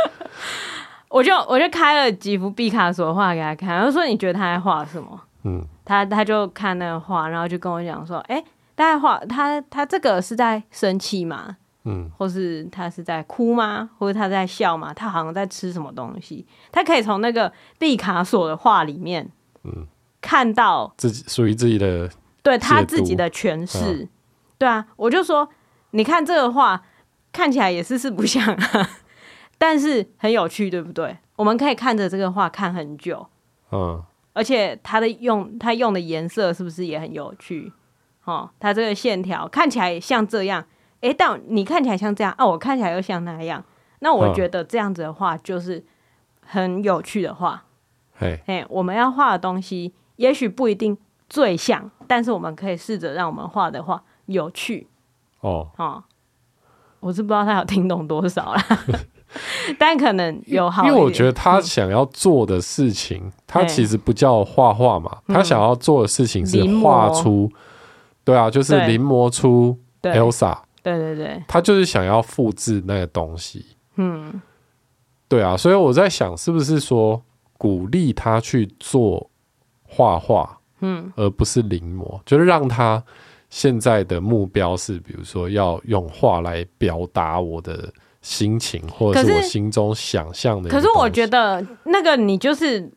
[1.10, 11.58] 我就我就开了几幅毕卡索的画给他看，他说：“你觉得他在画什么？”嗯，他他就看那个画，然后就跟我讲说：“哎、欸，大概画他他这个是在生气吗？
[11.86, 13.88] 嗯，或是他是在哭吗？
[13.98, 14.92] 或者他在笑吗？
[14.92, 16.44] 他好像在吃什么东西？
[16.70, 19.30] 他可以从那个毕卡索的画里面，
[19.64, 19.86] 嗯，
[20.20, 22.10] 看到自己属于自己的
[22.42, 24.04] 对他自己的诠释。
[24.04, 24.14] 啊
[24.58, 25.46] 对啊，我就说，
[25.90, 26.82] 你看这个画
[27.30, 28.90] 看起来也是四不像啊。
[29.58, 31.16] ”但是很有趣，对不对？
[31.36, 33.26] 我们可以看着这个画看很久，
[33.70, 37.70] 嗯，而且它的用它用的颜色是不是也很有趣？
[38.24, 40.64] 哦，它这个线条看起来像这样，
[41.00, 43.64] 诶，但你看起来像这样啊，我看起来又像那样，
[44.00, 45.84] 那我觉得这样子的话就是
[46.40, 47.64] 很有趣的画。
[48.18, 50.96] 嘿，嘿，我们要画的东西也许不一定
[51.28, 54.88] 最像，但是我们可以试着让我们画的画有趣。
[55.40, 56.02] 哦，哦，
[57.00, 58.64] 我是不知道他有听懂多少啦。
[59.78, 67.50] 但可能有好，因为我觉得他想要做的事情，嗯、他其实不叫画画嘛，嗯、他想要做的事情是画出，
[68.24, 70.56] 对啊，就是临摹出 Elsa，
[70.94, 74.40] 对对对，他就是想要复制那个东西，嗯，
[75.26, 77.20] 对啊，所以我在想，是不是说
[77.58, 79.28] 鼓励他去做
[79.82, 83.02] 画画，嗯，而不是临摹，就是让他
[83.50, 87.92] 现在的目标是，比如说要用画来表达我的。
[88.22, 90.68] 心情，或者是我心中想象的。
[90.68, 92.90] 可是我觉得那个你就是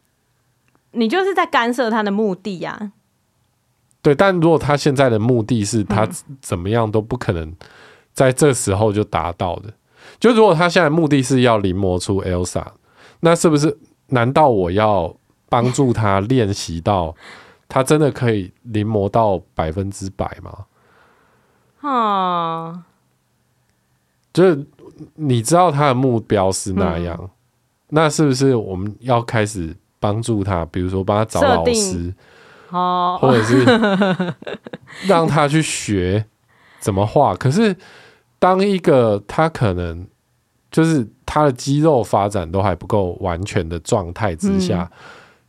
[0.94, 2.92] 你就是在干涉他的目的呀、啊。
[4.02, 6.10] 对，但如果他现在的目的是他
[6.42, 7.54] 怎么样都不可能
[8.20, 9.74] 在这时候就达到的。
[10.20, 12.66] 就如果他现在目的是要临摹出 Elsa，
[13.22, 13.78] 那是不是？
[14.08, 15.16] 难道我要
[15.48, 17.16] 帮助他练习到
[17.70, 20.66] 他真的可以临摹到百分之百吗？
[21.90, 22.84] 啊，
[24.34, 24.66] 就是。
[25.16, 27.30] 你知道他的目标是那样，嗯、
[27.92, 30.66] 那是不是我们要开始帮助他？
[30.66, 32.14] 比如说帮他找老师，
[32.70, 33.64] 哦，或者是
[35.08, 36.26] 让他去学
[36.82, 37.34] 怎么画。
[37.34, 37.74] 可是，
[38.40, 40.08] 当一个他可能
[40.72, 44.98] 就是他的肌肉发展都还不够完全的状态之下，嗯、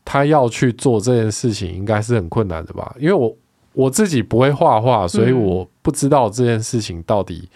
[0.05, 2.95] 他要去做这件事情，应该是很困难的吧？
[2.99, 3.35] 因为我
[3.73, 7.49] 我自己不会画画，所以我不知道这件事情到底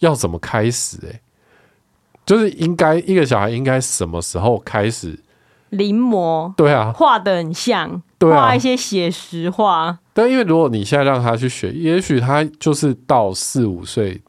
[0.00, 1.08] 要怎么开始、欸。
[1.08, 1.20] 哎。
[2.26, 5.18] 就是应该一个小孩应该什么时候开始
[5.68, 6.54] 临摹？
[6.54, 9.98] 对啊，画的很像，画、啊、一些写实画。
[10.14, 14.22] 但因为如果你现在让他去学，也许他就是到四五岁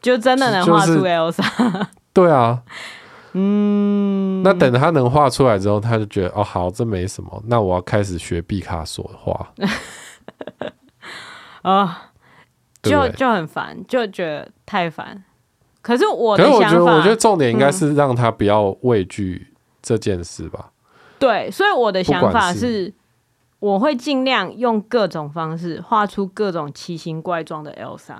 [0.00, 1.86] 就真的能画出 Elsa。
[2.12, 2.62] 对啊，
[3.32, 7.42] 嗯，那等他能画出来之后，他就觉得哦，好，这没什么。
[7.46, 9.52] 那我要开始学毕卡索的画。
[11.62, 11.90] 哦，
[12.82, 15.24] 就就很烦，就觉得太烦。
[15.82, 20.70] 可是我的想法，可是我觉得，我觉得重点应该是让他不要畏惧这件事吧。
[21.18, 22.92] 对，所以我的想法是，
[23.58, 28.16] 我会尽量用各种方式画出各种奇形怪状的 Elsa，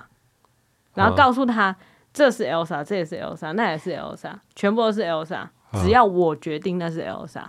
[0.98, 1.74] 然后告诉他
[2.12, 5.48] 这是 Elsa，这也是 Elsa，那也是 Elsa，全部都是 Elsa，
[5.82, 7.44] 只要我决定那是 Elsa，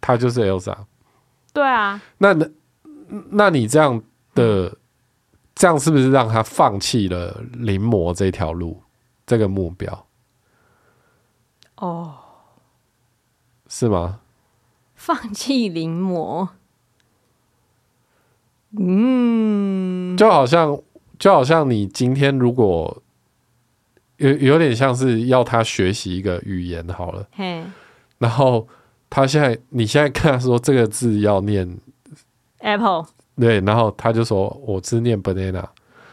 [0.00, 0.76] 他就是 Elsa。
[1.52, 2.46] 对啊，那那
[3.30, 4.02] 那你这样
[4.34, 4.76] 的
[5.54, 8.82] 这样是不是让他放弃了临摹这条路
[9.24, 10.06] 这个目标？
[11.76, 12.14] 哦，
[13.68, 14.20] 是吗？
[14.94, 16.48] 放弃临摹，
[18.78, 20.80] 嗯，就好像
[21.18, 23.02] 就好像你今天如果
[24.16, 27.62] 有有点像是要他学习一个语言好了，嘿，
[28.18, 28.66] 然后。
[29.10, 31.78] 他现在，你现在跟他说这个字要念
[32.58, 33.04] apple，
[33.36, 35.62] 对，然后他就说我是念 banana，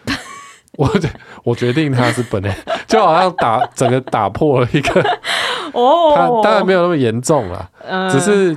[0.78, 0.88] 我
[1.44, 2.54] 我决定他是 banana，
[2.86, 5.02] 就好像打整个打破了一个，
[5.74, 8.56] 哦，他当然没有那么严重了，嗯，只是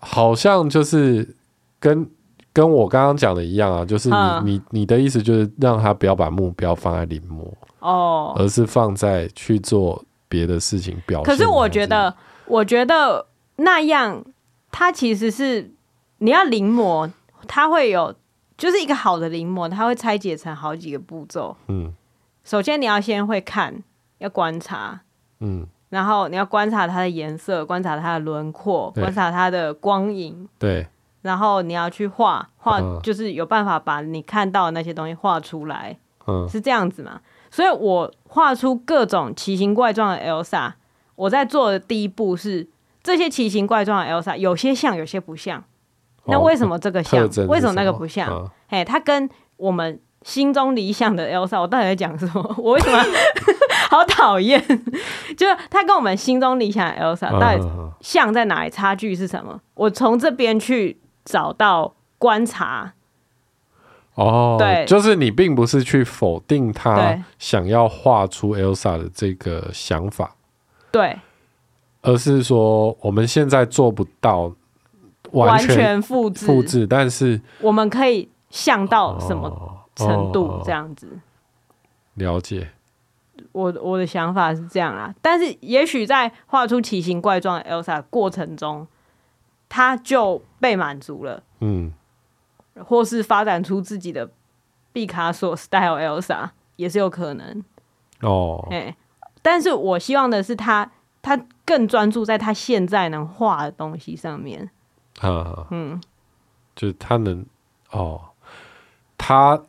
[0.00, 1.34] 好像就是
[1.80, 2.08] 跟
[2.52, 11.24] 跟我刚刚讲的一样啊，就是你，嗯，你你的意思就是让他不要把目标放在临摹哦，而是放在去做别的事情表现。
[11.24, 12.14] 可是我觉得，
[12.46, 13.26] 我觉得。
[13.62, 14.24] 那样，
[14.72, 15.70] 它其实是
[16.16, 17.10] 你要临摹，
[17.46, 18.14] 它会有
[18.56, 21.54] 就是一个好的临摹，它会拆解成好几个步骤。
[21.68, 21.92] 嗯，
[22.42, 23.82] 首先你要先会看，
[24.16, 25.02] 要观察，
[25.40, 30.86] 嗯，然后你要观察它的颜色，观察它的轮廓，观察它的光影，对，
[31.22, 37.20] 然后你要去画画，就是有办法把你看到的那些东西画出来，嗯，是这样子嘛？
[37.50, 40.72] 所以我画出各种奇形怪状的 Elsa，
[41.16, 42.68] 我在做的第一步是。
[43.02, 45.64] 这些奇形怪状的 Elsa 有些像，有些不像。
[46.26, 47.24] 那为什么这个像？
[47.24, 48.30] 哦、为什么那个不像？
[48.30, 52.42] 嗯、嘿，它跟我们心中理想的 Elsa，我到底在讲什么？
[52.58, 53.02] 我为什么
[53.88, 54.62] 好讨厌？
[55.34, 57.66] 就是它跟我们心中理想的 Elsa 到底
[58.02, 58.70] 像在哪里？
[58.70, 59.58] 差距是什么？
[59.72, 61.00] 我从这边去
[61.30, 62.94] 找到观察。
[64.14, 70.34] 哦，对，就是你并不是去否定他想要画出 Elsa 的这个想法。
[70.90, 71.18] 对。
[72.02, 74.50] 而是说，我们现在做不到
[75.32, 81.06] 完全复制，复制，但是我们可以像到什么程度这样子？
[81.06, 81.20] 哦哦、
[82.14, 82.70] 了解。
[83.52, 88.86] 我我的想法是这样啊，但是也许在画出奇形怪状的 Elsa 过程中，
[89.70, 91.94] 他就被满足了，嗯，
[92.84, 94.30] 或是发展出自己的
[94.92, 97.64] 毕卡索 style Elsa 也是有可能。
[98.20, 98.68] 哦。
[98.70, 98.94] 哎，
[99.40, 100.90] 但是我希望的是他。
[101.22, 104.70] 他更专注在他现在能画的东西上面，
[105.20, 106.00] 啊，嗯，
[106.74, 107.44] 就是他能
[107.90, 108.30] 哦，
[109.18, 109.62] 他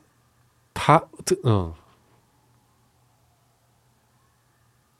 [0.73, 1.73] 他这嗯，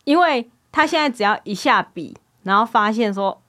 [0.04, 3.41] 因为他现在只要一下笔，然后发现说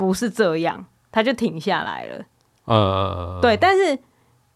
[0.00, 3.98] 不是这样，他就停下来了，对，但是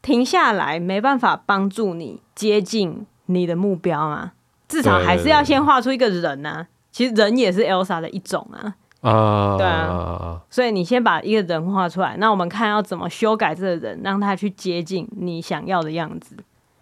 [0.00, 4.32] 停下来没办法帮助你接近你的目标嘛，
[4.66, 6.66] 至少还是要先画出一个人呐、啊。
[6.90, 16.34] 其实人也是 Elsa 的一种啊，啊，对啊，所以你先把一个人画出来，那我们看要怎么修改这个人，让他去接近你想要的样子，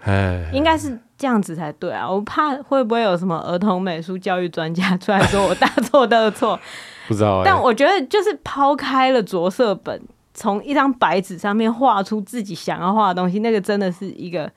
[0.05, 2.09] 哎应该是这样子才对啊。
[2.09, 6.61] 我怕会不会有什么儿童美术教育专家出来说我大错特错，
[7.09, 7.43] 不知道。
[7.45, 10.03] 但我觉得就是抛开了着色本，
[10.35, 14.53] 从一张白纸上面画出自己想要画的东西，那个真的是一个，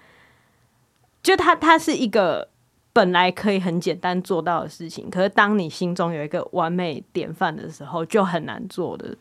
[1.22, 2.50] 就它它是一个。
[2.96, 9.18] 本来可以很简单做到的事情，可是当你心中有一个完美典范的时候，就很难做的。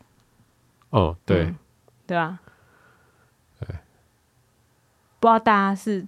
[0.91, 1.57] 哦，对，嗯、
[2.07, 2.39] 对啊，
[3.59, 3.67] 对，
[5.19, 6.07] 不知道大家是，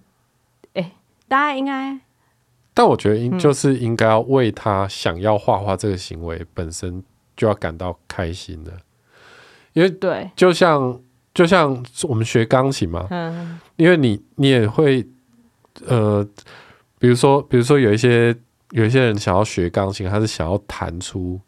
[0.75, 0.93] 哎、欸，
[1.27, 1.99] 大家应该，
[2.77, 7.03] 但我觉得应就是应该要为他想要画画这个行为本身
[7.35, 8.73] 就要感到开心的，
[9.73, 11.01] 因为对，就像
[11.35, 15.05] 就像我们学钢琴嘛，嗯，因为你你也会，
[15.87, 16.25] 呃。
[16.99, 18.35] 比如说，比如说有一些
[18.71, 21.39] 有一些人想要学钢琴，他是想要弹出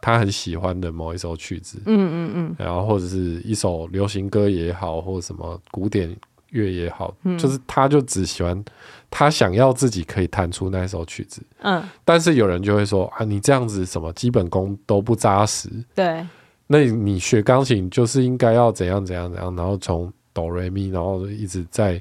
[0.00, 6.14] 他很喜欢的某一首曲子，嗯嗯嗯，然后或者是一首流行歌也好，或者什么古典
[6.50, 8.64] 乐也好，嗯，就是他就只喜欢
[9.10, 16.26] 他想要自己可以弹出那一首曲子，嗯，但是有人就会说啊，你这样子什么基本功都不扎实，对，
[16.66, 22.00] 那你学钢琴就是应该要怎样怎样怎样，然后从哆来咪，然后一直在。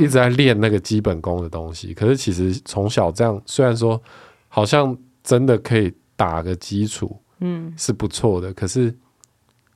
[0.00, 4.02] 直在练那个基本功的东西，可是其实从小这样，虽然说
[4.48, 8.52] 好像真的可以打个基础，嗯，是不错的。
[8.52, 8.92] 可是，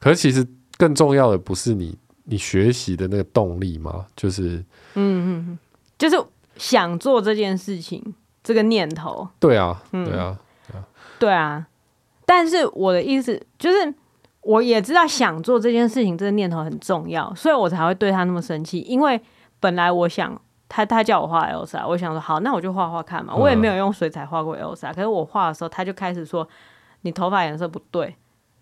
[0.00, 0.44] 可是其实
[0.76, 1.96] 更重要的不是你
[2.31, 4.07] 你学习的那个动力吗？
[4.14, 4.64] 就是，
[4.95, 5.59] 嗯嗯，
[5.99, 6.16] 就是
[6.57, 8.14] 想做这件事情
[8.45, 9.28] 这个念头。
[9.41, 10.87] 对啊，对啊，对啊，
[11.18, 11.66] 对啊。
[12.24, 13.93] 但是我的意思就是，
[14.43, 18.78] 我也知道想做这件事情这个念头很重要，所以我才会对他那么生气。
[18.83, 19.20] 因为
[19.59, 23.35] 本来我想他他叫我画 Elsa，我想说好，那我就画画看嘛。
[23.35, 26.49] 我也没有用水彩画过 Elsa，可是我画的时候他就开始说
[27.01, 28.14] 你头发颜色不对，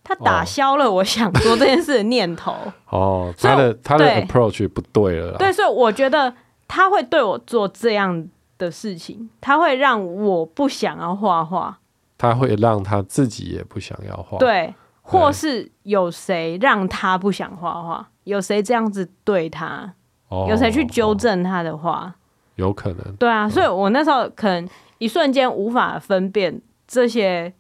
[0.09, 2.55] 他打消了我想做这件事的念头。
[2.89, 5.37] 哦，他的他的 approach 不对了。
[5.37, 6.33] 对，所以我觉得
[6.67, 11.79] 他会对我做这样的事情，他会让我不想要画画，
[12.17, 14.39] 他会让他自己也不想要画。
[14.39, 14.73] 对。
[15.11, 18.07] 或是有谁让他不想画画？
[18.25, 19.95] 有谁这样子对他？
[20.29, 22.15] 哦、有谁去纠正他的话？
[22.57, 23.17] 有可能。
[23.17, 27.51] 对啊，所以我那时候可能一瞬间无法分辨这些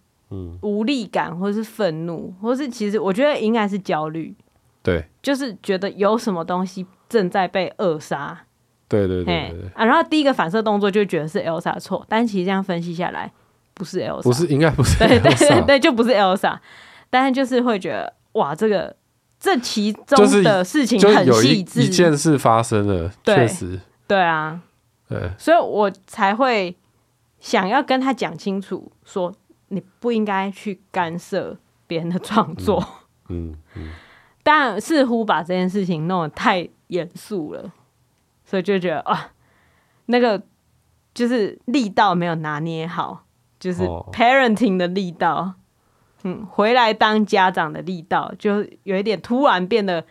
[0.62, 4.35] 无力感，或是愤怒，或是其实我觉得应该是焦虑。
[4.83, 8.39] 对，就是觉得有什么东西正在被扼杀。
[8.89, 9.85] 对对对啊！
[9.85, 13.31] 然后第一个反射动作就觉得是 Elsa 错，但其实这样分析下来，
[13.74, 16.59] 不是 Elsa，不是应该不是 Elsa，对对对对，就不是 Elsa。
[17.11, 18.97] 但是就是会觉得哇，这个
[19.39, 24.59] 这其中的事情很细致，就是一，一件事发生了，确实，对啊，
[25.07, 26.74] 对，所以我才会
[27.41, 29.31] 想要跟他讲清楚，说
[29.69, 31.57] 你不应该去干涉
[31.87, 32.79] 别人的创作，
[33.29, 33.91] 嗯嗯，嗯，
[34.43, 37.73] 但似乎把这件事情弄得太严肃了，
[38.45, 39.33] 所以就觉得啊，
[40.07, 40.43] 那个
[41.14, 43.25] 就是力道没有拿捏好，
[43.59, 45.35] 就是 parenting 的力道。
[45.35, 45.55] 哦
[46.25, 50.05] 嗯，回来当家长的力道就有一点突然变得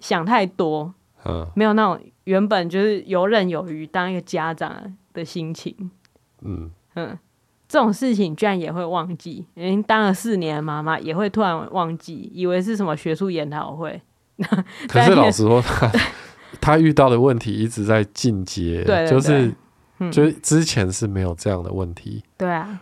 [0.00, 0.92] 想太多，
[1.24, 5.90] 嗯，没有那种原本就是游刃有余当一个家长的心情，
[6.42, 6.70] 嗯。
[6.94, 7.18] 嗯，
[7.68, 14.00] 这种事情居然也会忘记，已经当了四年的妈妈也会突然忘记，以为是什么学术研讨会。
[14.88, 16.00] 可是老实说 他，他
[16.60, 19.52] 他遇到的问题一直在进阶，对，就是、
[19.98, 22.78] 嗯、就是之前是没有这样的问题，对啊，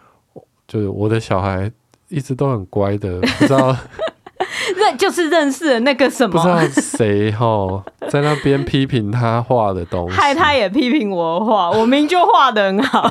[0.67, 1.71] 就是我的小孩。
[2.09, 3.75] 一直都很乖的， 不知道
[4.77, 13.11] 认就是认识了那个什么，不知道谁哈在那边批评他画的东西，害他也批评我画，我明就画的很好，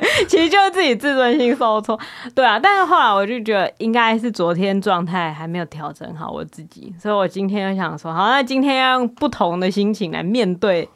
[0.28, 1.98] 其实就是自己自尊心受挫，
[2.34, 2.58] 对啊。
[2.58, 10.88] 但是后来我就觉得应该是昨天状态还没有调整好我自己，所以我今天就想说，好，那今天要用不同的心情来面对，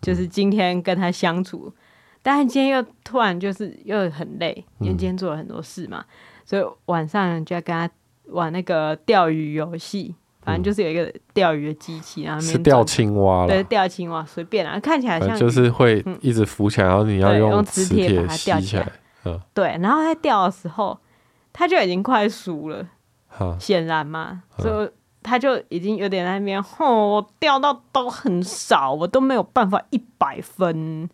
[0.00, 1.72] 就是今天跟他相处。
[2.20, 6.04] 但是今天又突然就是又很累，因为今天做了很多事嘛，
[6.44, 7.88] 所以晚上就要跟他
[8.26, 10.14] 玩那个钓鱼游戏，
[10.48, 18.90] 反正就是有一个钓鱼的机器，然后是钓青蛙了，对，钓青蛙随便啊，看起来像就是会一直浮起来，嗯、然后你要用磁铁把它钓起来，
[19.24, 20.98] 嗯，对，然后在钓的时候，
[21.52, 22.86] 他就已经快熟了，
[23.60, 24.90] 显然嘛，所以
[25.22, 31.08] 他就已经有点在那边，吼、哦，我钓到都很少，我都没有办法一百分。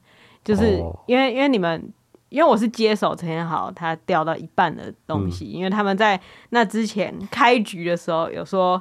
[0.45, 1.91] 就是因为因为你们，
[2.29, 6.21] 因为我是接手陈彦豪他钓到一半的东西，嗯，因为他们在
[6.51, 8.81] 那之前开局的时候有说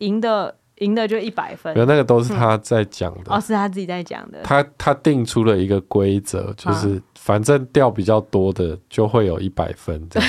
[0.00, 4.40] 赢的赢的就一百分，有那个都是他在讲的，嗯，哦，是他自己在讲的。
[4.42, 10.28] 他他定出了一个规则，就是反正掉比较多的就会有一百分这样。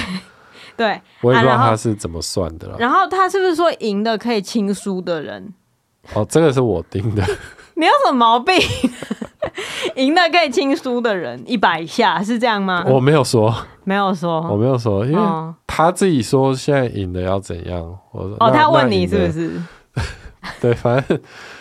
[0.78, 5.53] 对， 对，我也不知道他是怎么算的啦，啊，然后他是不是说赢的可以亲输的人？
[6.13, 7.24] 哦，这个是我定的，
[7.76, 8.55] 没有什么毛病。
[10.01, 12.83] 赢的可以亲输的人一百下是这样吗？
[12.87, 15.21] 我没有说，没有说，我没有说，因为
[15.67, 17.81] 他自己说现在赢的要怎样。
[18.11, 19.61] 我说哦，他问你是不是？
[20.59, 21.19] 对，反正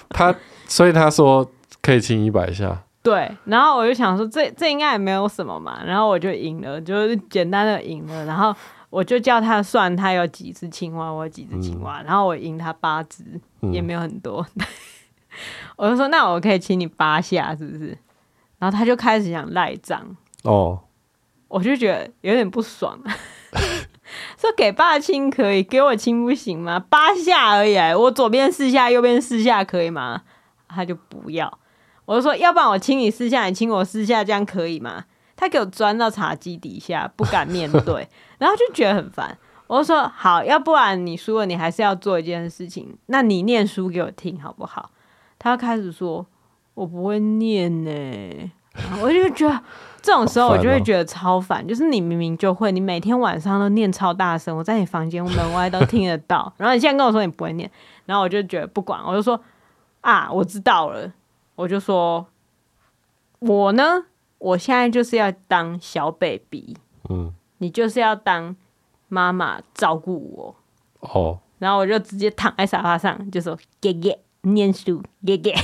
[0.09, 0.35] 他，
[0.67, 1.49] 所以他说
[1.83, 2.83] 可以亲一百下。
[3.03, 5.81] 对，然后我就想说，这这应该也没有什么嘛。
[5.85, 8.25] 然后我就赢了，就是简单的赢了。
[8.25, 8.55] 然后
[8.91, 12.03] 我就叫他算他有几只青蛙，我有几只青蛙。
[12.03, 13.25] 嗯、然后我赢他八只，
[13.73, 14.47] 也没有很多。
[14.57, 14.67] 嗯
[15.77, 17.97] 我就说，那我可以亲你八下，是不是？
[18.61, 20.79] 然后他就开始想赖账哦，
[21.49, 23.01] 我就觉得有点不爽，
[24.39, 26.79] 说给爸亲可以，给我亲不行吗？
[26.79, 30.23] 八下而已，我左边四下，右边四下可以吗？
[30.69, 31.59] 他就不要，
[32.05, 35.07] 我就说，要不然我亲你四下，你亲我四下，这样可以吗？
[35.35, 38.07] 他给我钻到茶几底下，不敢面对，
[38.39, 39.37] 然后就觉得很烦。
[39.67, 44.91] 我就说好，要不然你输了，你还是要做一件事情，那你念书给我听好不好？
[45.39, 46.27] 他开始说
[46.81, 47.91] ：“我不会念呢。”
[49.03, 49.61] 我就觉得
[50.01, 56.51] 这种时候我就会觉得超烦，就是你明明就会，你每天晚上都念超大声，我在你房间门外都听得到。
[56.57, 57.71] 然后你现在跟我说你不会念，
[58.07, 59.39] 然后我就觉得不管，我就说
[60.01, 61.13] 啊，我知道了。
[61.57, 62.27] 我就说，
[63.41, 64.07] 我呢，
[64.39, 66.75] 我现在就是要当小 baby，
[67.11, 68.57] 嗯，你就是要当
[69.09, 70.57] 妈妈照顾我
[71.01, 71.39] 哦。
[71.59, 74.19] 然后我就直接躺在沙发上，就说给给。
[74.43, 75.55] 念书，给给，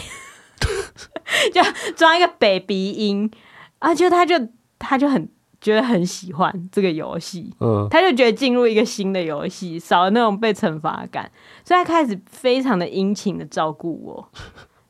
[1.53, 1.63] 就
[1.95, 3.31] 装一个 baby 音
[3.79, 3.95] 啊！
[3.95, 4.35] 就他就
[4.79, 5.29] 他就很
[5.61, 11.31] 觉得很喜欢这个游戏，嗯，他就觉得进入一个新的游戏，少了那种被惩罚感，
[11.65, 14.29] 所以他开始非常的殷勤的照顾我，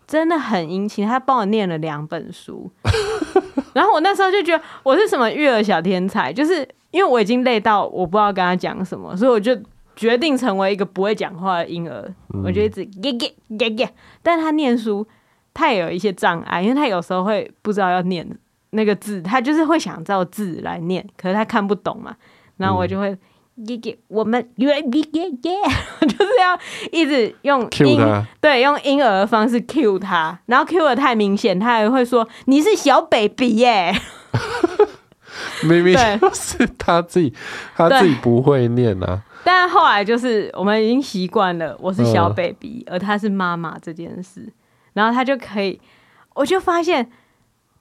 [0.07, 1.07] 真的很殷勤。
[1.07, 2.71] 他帮我念了两本书，
[3.75, 9.57] 然后我那时候就觉得我是什么育儿小天才，就是因为我已经累到我不知道跟他讲什么，所以我就
[9.95, 13.95] 决定成为一个不会讲话的婴儿，嗯、我就一直耶耶耶耶。
[14.23, 15.07] 但是他念书，
[15.57, 18.29] 他也有一些障碍，因为他有时候会不知道要念。
[18.71, 22.15] 那个字，他就是会想照字来念，可是他看不懂嘛，
[22.59, 23.09] 然后我就会
[23.55, 25.53] 耶耶、嗯，我们耶耶耶耶，
[26.07, 26.59] 就是要
[26.93, 33.95] 一直用婴对用婴儿的方式 cue 他，然后 cue 的太明显，他还会说你是小 baby 耶，
[35.67, 35.97] 明明
[36.35, 37.33] 是他自己，
[37.75, 39.23] 他自己不会念啊。
[39.43, 44.53] 但后来就是我们已经习惯了我是小 baby，、嗯、而他是妈妈这件事，
[44.97, 45.81] 然后他就可以，
[46.35, 47.09] 我就发现。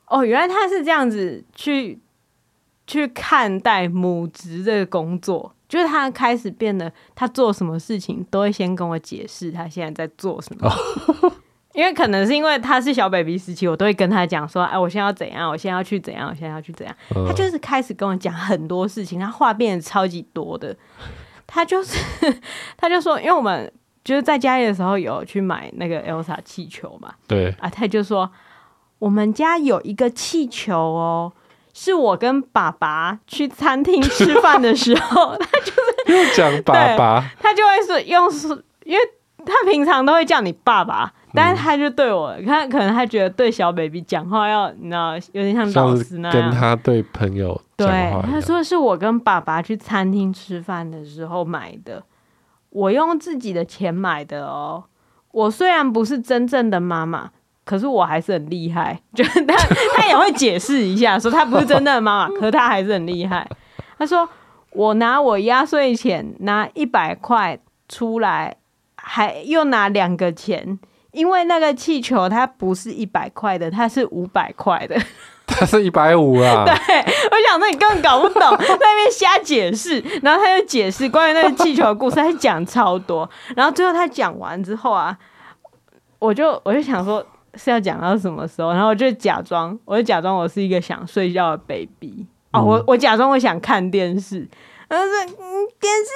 [0.07, 1.99] 哦，原来他是这样子去
[2.85, 10.69] 去看待母职这个工作，就是他开始变得，他做什么事情都会先跟我解释他现在在做什么。
[10.69, 11.33] 哦、
[11.73, 16.95] 因为可能是因为他是小 baby 时期，我都会跟他讲说，哎，我现在要怎样，我现在要去怎样，我现在要去怎样。
[17.15, 20.77] 嗯、他就是开始跟我讲很多事情，他话变得超级多的。
[21.47, 21.97] 他就是，
[22.77, 23.73] 他就说，因为我们
[24.05, 28.31] 就是在家里的时候有去买那个 Elsa 气球嘛，对啊，他就说。
[28.97, 31.31] 我们家有一个气球哦，
[31.73, 35.83] 是我跟爸爸去餐厅吃饭的时候， 他就是
[36.15, 38.47] 又讲爸爸，他就会说用是，
[38.85, 39.03] 因为
[39.45, 47.61] 他平常都会叫你爸爸，但是他就对我，他可能他觉得对小 baby 讲话要，你知道，有点像老师那样，跟他对朋友。
[47.75, 47.87] 对，
[48.31, 52.01] 他说是我跟爸爸去餐厅吃饭的时候买的，
[52.75, 54.83] 我用自己的钱买的哦。
[55.31, 57.31] 我虽然不是真正的妈妈。
[57.65, 59.55] 可是我还是很厉害，就是他
[59.97, 63.49] 他也会解释一下，说他不是真正的妈妈，可是他还是很厉害。
[63.97, 64.29] 他说
[64.69, 67.57] 我拿我压岁钱拿一百块
[67.89, 68.55] 出来，
[68.97, 70.77] 还又拿两个钱，
[71.11, 74.95] 因为那个气球它不是一百块的，它是五百块的，
[75.45, 76.63] 它是一百五啊。
[76.65, 85.17] 对，我想说你根本搞不懂，在那边瞎解释，然后他就解释关于那个气球的故事，他讲超多，然后最后他讲完之后啊，
[86.19, 87.25] 我就我就想说。
[87.57, 88.73] 是要讲到什么时候？
[88.73, 94.45] 然后我就假装，我就假装我是一个想睡觉的 baby 哦，我我假装我想看电视，
[94.87, 96.11] 然后说嗯电视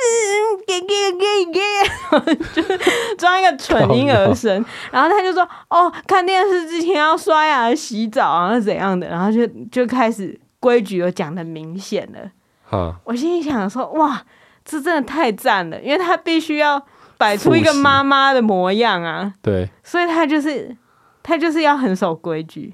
[0.68, 12.20] 给给给给， 就装一个蠢婴儿声， 然后他就说哦看电视之前要刷牙洗澡啊怎样的，然后就就开始规矩有讲的明显了。
[12.64, 14.22] 哈我心里想说哇，
[14.64, 16.82] 这真的太赞了，因为他必须要
[17.18, 20.76] 摆出一个妈妈的模样啊，对，所以他就是。
[21.22, 22.74] 他就是要很守规矩，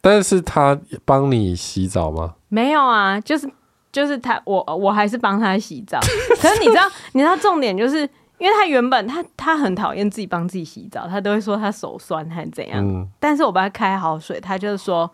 [0.00, 2.34] 但是他帮你洗澡吗？
[2.48, 3.50] 没有啊，就是
[3.92, 6.00] 就是他，我我还是帮他洗澡。
[6.40, 12.82] 可是你知道，你知道重点就是，因为他原本他他很讨厌自己帮自己洗澡，他都会说他手酸还是怎样。
[12.82, 15.10] 嗯，但是我帮他开好水，他就是说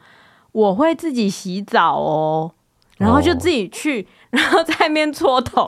[0.52, 2.52] 我会自己洗澡哦，
[2.98, 5.66] 然后就自己去，然后在那边搓头、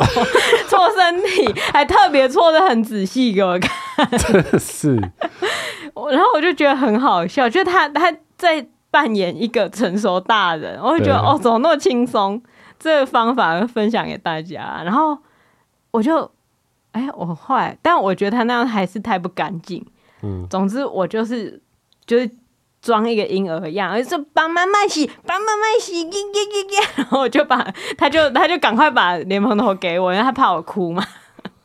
[0.68, 4.08] 搓身体，还特别搓的很仔细给我看。
[4.18, 4.94] 真的是。
[4.96, 12.40] 然后我就觉得很好笑，就他他在扮演一个成熟大人，我会觉得哦，怎么那么轻松？
[12.80, 14.82] 这个方法分享给大家。
[14.84, 15.16] 然后
[15.92, 16.28] 我就，
[16.90, 19.86] 哎，我后来，但我觉得他那样还是太不干净。
[20.22, 21.62] 嗯，总之我就是
[22.04, 22.28] 就是
[22.82, 26.76] 装一个婴儿一样，就说帮妈妈洗，帮妈妈洗，给给给给。
[26.96, 27.64] 然后我就把
[27.96, 31.06] 他就他就赶快把莲蓬头给我，因为他怕我哭嘛。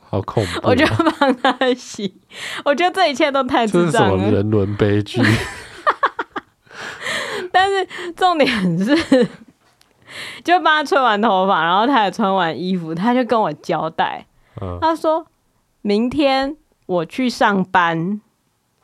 [0.07, 0.70] 好恐怖！
[0.70, 0.86] 我就
[1.18, 2.22] 帮他洗，
[2.63, 4.18] 我觉得这一切都太智障了。
[4.18, 5.20] 这是什么人伦悲剧？
[7.51, 8.47] 但是重点
[8.78, 8.95] 是，
[10.43, 14.26] 就帮他吹完头发，然后他也穿完衣服，他就跟我交代，
[14.61, 15.26] 嗯、他说
[15.82, 16.55] 明天
[16.86, 18.22] 我去上班。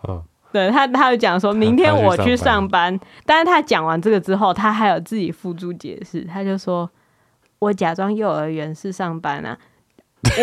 [0.07, 0.21] 嗯、
[0.51, 2.99] 对他，他就讲说明天我去上班。
[3.25, 6.89] 但是他讲完这个之后，他还有自己付诸解释，他就说
[7.59, 9.57] 我假装幼儿园是上班啊。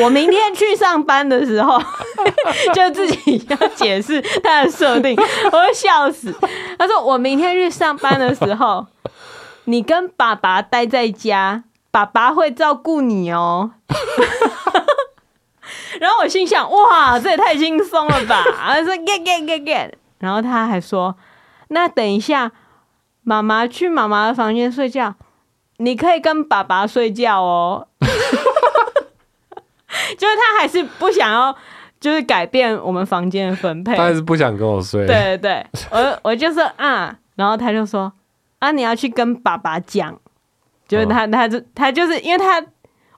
[0.02, 1.80] 我明天去上班的时候，
[2.74, 5.16] 就自己要解释他的设定，
[5.52, 6.34] 我会笑死。
[6.76, 8.84] 他说：“我明天去上班的时候，
[9.68, 13.72] 你跟爸爸待在家，爸爸会照顾你哦。
[16.00, 21.14] ”然后我心想：“哇，这也太轻松了吧！”他说：“get get get get。”然后他还说
[21.68, 22.50] ：“那等一下，
[23.22, 25.14] 妈妈去妈妈的房间睡觉，
[25.76, 27.88] 你可以跟爸爸睡觉哦。
[30.16, 31.54] ”就是他还是不想要，
[32.00, 33.94] 就是改变我们房间的分配。
[33.94, 35.06] 他还是不想跟我睡。
[35.06, 38.10] 对对对，我我就说啊，然后他就说
[38.58, 40.18] 啊，你要去跟爸爸讲，
[40.88, 42.60] 就是他，他就他就是因为他，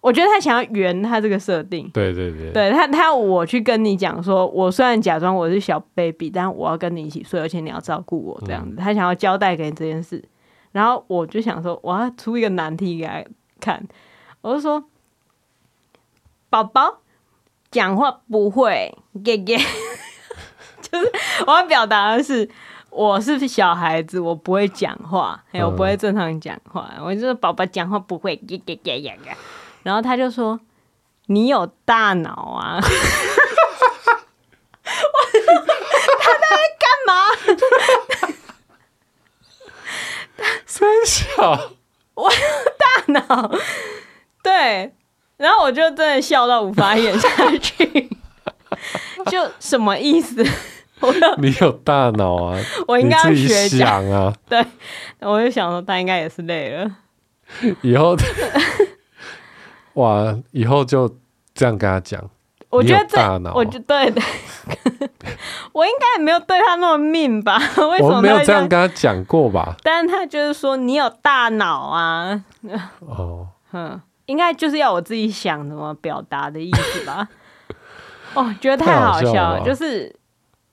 [0.03, 1.89] 我觉得他想要圆他这个设定。
[1.95, 8.77] 对对对，对他他要我去跟你讲说，我虽然假装我是小 baby，但我要跟你一起睡，而且你要照顾我这样子。
[8.77, 10.23] 他想要交代给你这件事，
[10.73, 13.25] 然后我就想说，我要出一个难题给他
[13.61, 13.83] 看，
[14.43, 14.85] 我就说，
[16.51, 17.01] 宝宝
[17.71, 19.57] 讲话不会，给给，
[20.83, 21.11] 就是
[21.47, 22.47] 我要表达的是。
[22.91, 26.91] 我是小孩子，我不会讲话，哎，我不会正常讲话。
[26.99, 29.37] 嗯、我就是宝宝讲话不会，呀呀呀呀呀。
[29.83, 30.61] 然后他就说
[31.27, 32.79] ：“你有大脑啊！”
[36.21, 37.13] 他在干嘛？
[40.67, 41.73] 三小，
[42.15, 42.39] 我有
[42.79, 43.51] 大脑。
[44.43, 44.95] 对，
[45.37, 47.29] 然后我就真的笑到无法演下
[47.59, 48.11] 去，
[49.31, 50.45] 就什么意思？
[51.39, 52.59] 你有大脑啊！
[52.87, 54.33] 我应该要学想啊。
[54.49, 54.65] 对，
[55.21, 56.91] 我就想说他应该也是累了。
[57.83, 58.17] 以后，
[59.95, 61.17] 哇，以后就
[61.55, 62.23] 这样跟他讲。
[62.69, 64.23] 我觉得这，大，我觉得对的。
[65.73, 67.59] 我应该也没有对他那么命吧？
[67.91, 69.75] 为什么我没有这样跟他讲过吧？
[69.83, 72.45] 但是他就是说你有大脑啊。
[73.01, 77.29] 哦，嗯，应该就是要我自己想怎么表达的意思吧？
[78.35, 80.15] 哦，觉得太好笑了，了就是。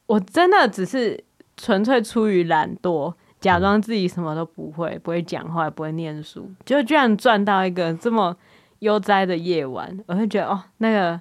[0.08, 1.24] 我真的只是
[1.56, 8.36] 纯粹出于懒惰，假装自己什么都不会，不会讲话，不会念书，就居然赚到一个这么
[8.80, 11.20] 悠哉的夜晚，我会觉得哦，那个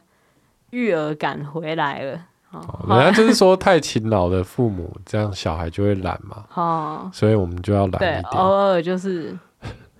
[0.70, 2.26] 育儿感回来了。
[2.52, 6.44] 哦，人家就是说太勤劳的父母，这样小孩就会懒嘛。
[6.54, 9.36] 哦，所以我们就要懒一点，偶尔就是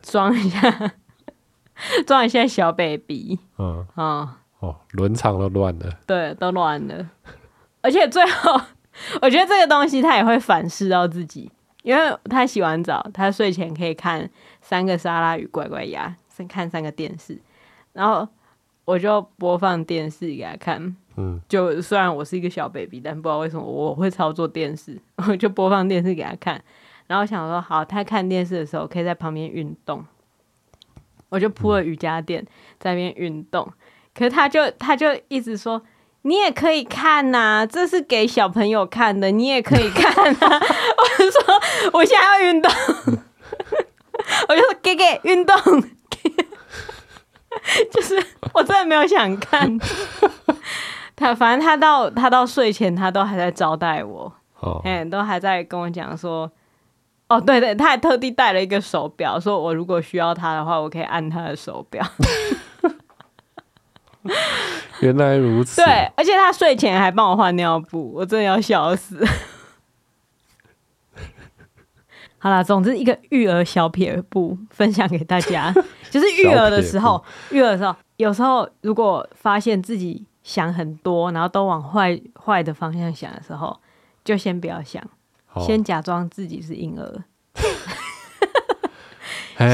[0.01, 0.93] 装一下，
[2.07, 3.39] 装一下小 baby。
[3.59, 4.29] 嗯，哦，
[4.61, 7.09] 哦，轮场都乱了，对，都乱了，
[7.83, 8.61] 而且最后。
[9.23, 11.51] 我觉得这个东西他也会反噬到自己，
[11.83, 14.29] 因为他洗完澡，他睡前可以看
[14.61, 17.39] 三个沙拉与乖乖鸭，先看三个电视，
[17.93, 18.27] 然后
[18.85, 20.97] 我就播放电视给他看。
[21.17, 26.63] 嗯，就虽然我是一个小 baby，但不知道为什么我会操作电视， 我就播放电视给他看。
[27.07, 30.05] 然后想说，好，他看电视的时候可以在旁边运动，
[31.29, 32.45] 我就铺了瑜伽垫
[32.79, 33.73] 在那边运动。
[34.15, 35.83] 可是他就他就一直说。
[36.27, 39.31] 你也可以看呐、啊，这是给小朋友看的。
[39.31, 40.35] 你也可以看、啊，
[40.99, 41.41] 我就说
[41.93, 42.69] 我现在要运动，
[44.49, 45.55] 我就说给给运动，
[47.93, 48.21] 就是
[48.55, 49.79] 我真的没有想看
[51.15, 54.33] 他，反正他到他到睡前他都还在招待我，
[54.83, 56.51] 哎、oh.，都还在跟我讲说，
[57.29, 62.05] 哦，对对，他还特地带了一个手表，说我如果需要他的话，我可以按他的手表。
[65.03, 65.83] 原来如此。
[65.83, 69.25] 对，而且他睡前还帮我换尿布，我真的要笑死。
[72.39, 75.75] 好啦，总之一个育儿小撇步分享给大家，
[76.11, 83.77] 就是育儿的时候，育儿的时候，有时候如果发现自己想很多，然后都往坏坏的方向想的时候，
[84.25, 85.03] 就先不要想，
[85.61, 87.25] 先假装自己是婴儿，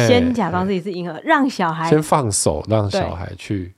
[0.07, 3.75] 先假装自己是婴儿，让小孩先放手，让小孩去。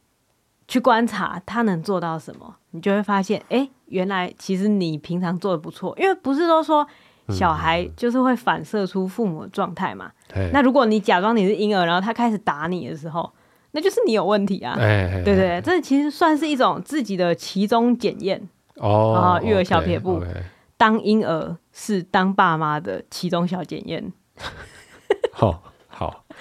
[0.75, 6.85] 去观察他能做到什么，你就会发现，哎、欸，原来其实你平常做的不错，因为不是都说
[7.29, 10.51] 小孩就是会反射出父母的状态嘛、嗯。
[10.53, 13.33] 那如果你假装你是婴儿，然后他开始打你的时候，
[13.70, 14.75] 那就是你有问题啊。
[14.75, 18.49] 对对对，这其实算是一种自己的其中检验
[18.79, 19.41] 哦。
[19.45, 20.43] 育儿小撇步，okay, okay.
[20.77, 24.12] 当婴儿是当爸妈的其中小检验。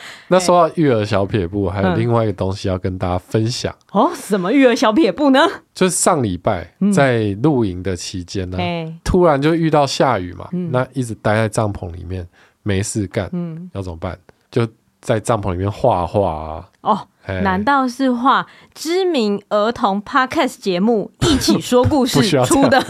[0.30, 4.12] 那说到育儿小撇步，还有另外一个东西要跟大家分享哦。
[4.16, 5.39] 什么育儿小撇步呢？
[5.74, 8.58] 就是上礼拜在露营的期间呢，
[9.04, 12.28] 突然就遇到下雨嘛，那一直待在帐篷里面
[12.64, 14.18] 没事干，嗯，要怎么办？
[14.51, 14.68] 就
[15.01, 16.70] 在帐篷里面画画啊。
[16.82, 17.08] 哦，
[17.41, 22.84] 难道是画知名儿童 Podcast 节目一起说故事 出的？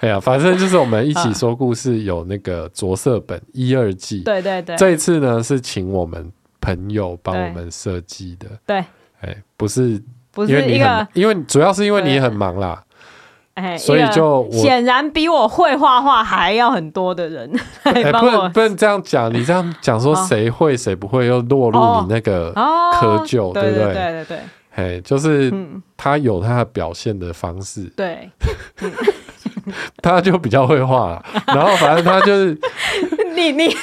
[0.00, 4.20] 哎呀，反正就是我们一起说故事，有那个着色本一二季。
[4.22, 8.48] 对对对，这一次呢是请我们朋友帮我们设计的。
[8.66, 8.84] 对，
[9.20, 12.82] 哎，不是，不是因为你很，因为主要是因为你很忙啦。
[13.54, 17.52] 哎，所以就显然比我会画画还要很多的人
[17.84, 18.30] 来帮我。
[18.30, 23.92] 不能不能这样讲，你这样讲说谁会谁不会，又落入你那个窠臼，对不对？
[23.92, 24.38] 对对对。
[24.76, 25.52] 哎，就是
[25.94, 27.84] 他有他的表现的方式。
[27.94, 28.30] 对。
[30.02, 32.58] 他就比较会画了，然后反正他就是
[33.34, 33.74] 你你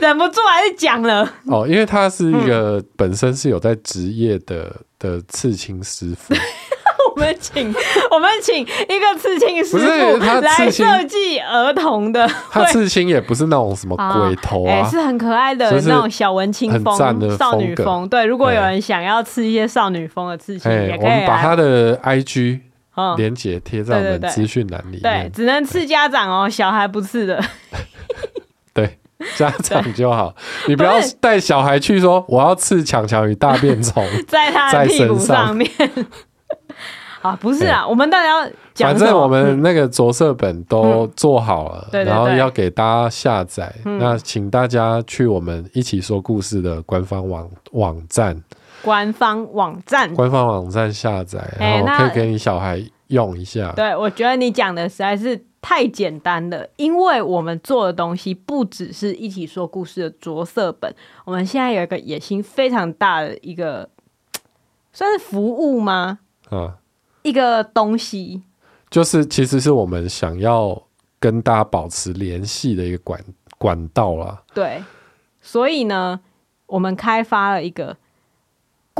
[0.00, 6.34] 忍不住还是讲了哦，因为他是一个本身是有在职业的的刺青师傅，
[7.14, 7.74] 我们请
[8.10, 8.64] 我们请一
[9.00, 12.28] 个刺青师傅来设计儿童的。
[12.50, 16.96] 他刺青也不是那种什么鬼头啊，是很可爱的那种小文青风、
[17.36, 18.08] 少女风。
[18.08, 21.06] 对，如果有人想要刺一些少女风的刺青，也可以。
[21.06, 22.60] 我们把他的 IG
[23.16, 25.02] 连接贴在我们资讯栏里面。
[25.02, 27.42] 对，只能刺家长哦，小孩不刺的。
[28.74, 28.98] 对。
[29.36, 30.34] 家长就好，
[30.66, 35.70] 你不要带小孩去说我要刺强强与大便虫 在他的屁股上面。
[37.20, 43.70] 啊，不是啊，我们大家要讲，反正我们那个着色本都做好了，然后要给大家下载。
[43.84, 48.42] 那请大家去我们一起说故事的官方网网站，
[48.82, 53.72] 官方网站，官方网站下载，然后可以给你小孩用一下。
[53.72, 55.44] 对，我觉得你讲的实在是。
[55.62, 60.90] 太简单了，因为我们做的东西不只是一起说故事的着色本，
[61.26, 63.86] 我们现在有一个野心非常大的一个，
[64.90, 66.20] 算是服务吗？
[66.48, 66.78] 啊，
[67.20, 68.42] 一个东西，
[68.88, 70.82] 就是其实是我们想要
[71.18, 73.22] 跟大家保持联系的一个管
[73.58, 74.42] 管道啦。
[74.54, 74.82] 对，
[75.42, 76.18] 所以呢，
[76.64, 77.94] 我们开发了一个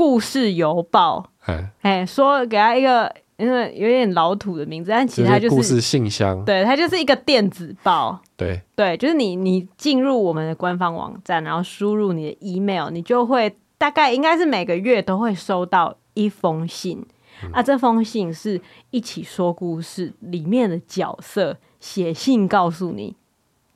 [0.01, 3.13] 故事邮报，哎，哎，说给他一个。
[3.37, 6.45] 因为有点老土的名字，但其实它就是故事信箱。
[6.45, 8.21] 对，它就是一个电子报。
[8.37, 17.03] 对对，就是你你进入我们的官方网站，然后输入你的 email，你就会大概应该是每个月都会收到一封信。
[17.43, 23.15] 嗯、啊，这封信是一起说故事里面的角色写信告诉你，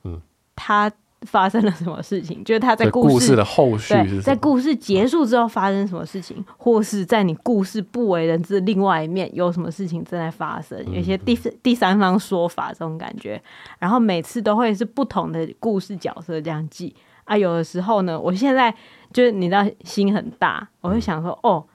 [0.04, 0.22] 嗯，
[0.56, 0.92] 他。
[1.26, 2.44] 发生了什么事情？
[2.46, 13.42] 就是他在故事，的后续是在故事结束之后发生什么事情，或是在你故事不为人知的另外一面有什么事情正在发生，有一些第第三方说法这种感觉。
[13.80, 17.38] 然后每次都会是不同的故事角色这样记啊。
[17.38, 18.74] 有的时候呢，我现在
[19.12, 21.66] 就是你知道心很大，我会想说哦，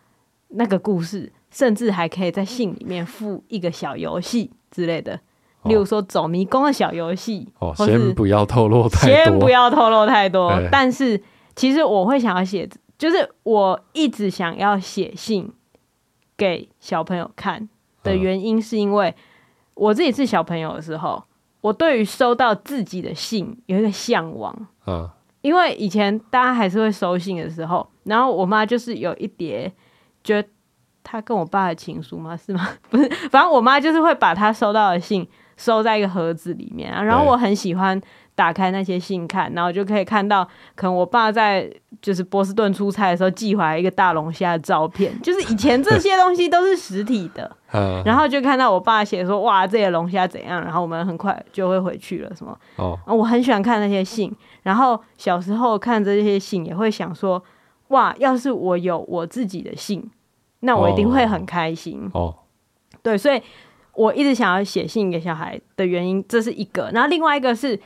[0.48, 5.18] 那个故事甚至还可以在信里面附一个小游戏之类的。
[5.64, 10.52] 例如说走迷宫的小游戏，哦，先不要透露太多，先不要透露太多。
[10.72, 11.22] 但是
[11.54, 15.52] 其实我会想要写，就是我一直想要写信
[16.36, 17.68] 给小朋友看
[18.02, 19.14] 的原因，是因为
[19.74, 21.22] 我自己是小朋友的时候，
[21.60, 24.66] 我对于收到自己的信有一个向往。
[24.86, 25.06] 嗯，
[25.42, 29.70] 因为以前大家还是会收信的时候，然后我妈就是有一叠，
[30.24, 30.48] 觉得
[31.04, 32.34] 她跟我爸的情书吗？
[32.34, 32.66] 是吗？
[32.88, 35.28] 不是，反正我妈就是会把她收到的信。
[35.60, 38.00] 收在一个盒子里面啊，然后我很喜欢
[38.34, 40.42] 打开那些信看，然后就可以看到，
[40.74, 47.54] 可能我爸在就是波士顿出差的时候寄回来一个大龙虾的照片， 就是以前这些东西都是实体的，
[48.06, 52.58] 然后就看到我爸写说哇，这些龙虾怎样，然后我们很快就会回去了什么。
[52.76, 57.42] 哦，我很喜欢看那些信，然后小时候看这些信也会想说
[57.88, 60.10] 哇，要是我有我自己的信，
[60.60, 62.08] 那我一定会很开心。
[62.14, 62.34] 哦，
[63.02, 63.42] 对，所以。
[64.00, 66.90] 我一直想要写信给小孩的原因，这是一个。
[66.94, 67.78] 然后另外一个是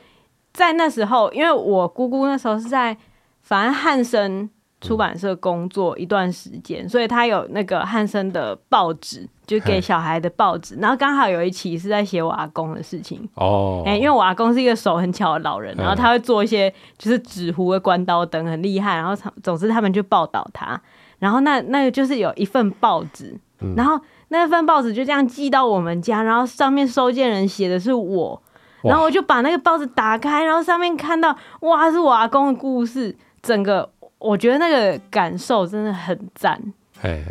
[0.53, 2.95] 在那时候，因为我姑姑那时候是在
[3.41, 4.49] 反正汉森
[4.79, 10.75] 出版社工作一段时间，所以他有那个汉森的报纸，就给小孩的报纸。
[10.75, 18.95] 然后刚好有一期是在写我阿公的事情哦，哎，因为我阿公是一个手很巧的老人，然后他会做一些就是纸糊的关刀灯，很厉害。
[18.95, 19.13] 然后
[19.43, 20.81] 总之他们就报道他，
[21.19, 23.37] 然后那那个就是有一份报纸，
[23.75, 23.99] 然后。
[24.35, 28.41] 那份报纸就这样寄到我们家，然后上面收件人写的是我，
[28.83, 36.61] 然后我就把那个报纸打开，然后上面看到哇，是我阿公的故事，整个我觉得那个感受真的很赞，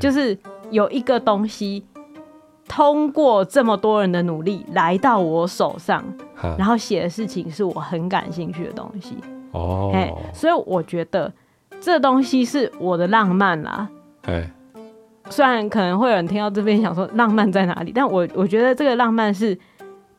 [0.00, 0.36] 就是
[0.70, 1.84] 有一个东西
[2.66, 6.02] 通过这么多人的努力来到我手上，
[6.59, 9.16] 然后写的事情是我很感兴趣的东西
[9.52, 9.92] 哦，
[10.32, 11.32] 所以我觉得
[11.80, 13.88] 这东西是我的浪漫啦，
[15.31, 19.59] 虽然可能会有人听到这边想说浪漫在哪里，但我我觉得这个浪漫是，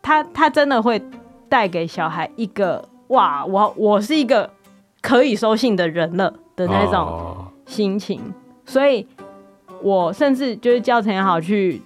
[0.01, 1.01] 他他真的会
[1.47, 4.49] 带给小孩一个哇，我我是一个
[5.01, 7.37] 可以收信的人了的那种
[7.67, 8.19] 心情，
[8.65, 9.07] 所以
[9.81, 11.81] 我甚至就是教程也好去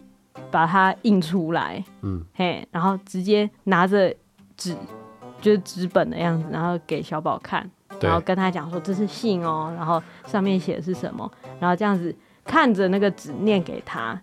[0.50, 4.16] 把它印出来，嗯，嘿，然后直接拿着
[4.56, 4.74] 纸
[5.42, 12.16] 就是纸本的样子，然后给小宝看，然后跟他讲说这是信哦，然后上面写的是什么，然后这样子。
[12.50, 14.20] 看着那个纸念给他，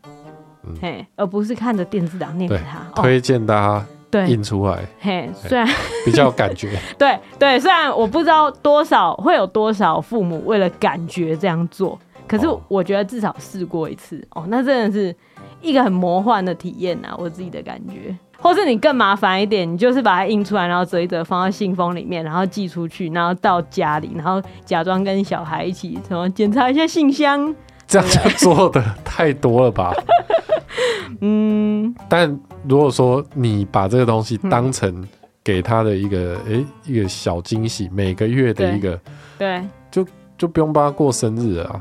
[0.65, 2.81] 嗯，嘿，而不是看着电子档念给他。
[3.01, 5.65] 推荐大家对印出来，嘿，虽然
[6.05, 11.97] 比较有感觉， 对对，虽然我不知道多少会有多少父母为了感觉这样做，
[12.27, 15.15] 可是我觉得至少试过一次哦，哦，那真的是
[15.63, 18.17] 一个很魔幻的体验呐，我自己的感觉。
[18.39, 27.55] 或是你更麻烦一点，你就是把它印出来，然后折一折放到信封里面，然后寄出去，然后到家里，然后假装跟小孩一起什么检查一下信箱。
[27.87, 29.95] 这样就做的太多了吧？
[31.21, 35.07] 嗯，但如果说你把这个东西当成
[35.43, 39.01] 给他的一个诶、一个小惊喜，每个月的一个，
[39.39, 40.07] 对，就
[40.37, 41.81] 就不用帮他过生日了啊，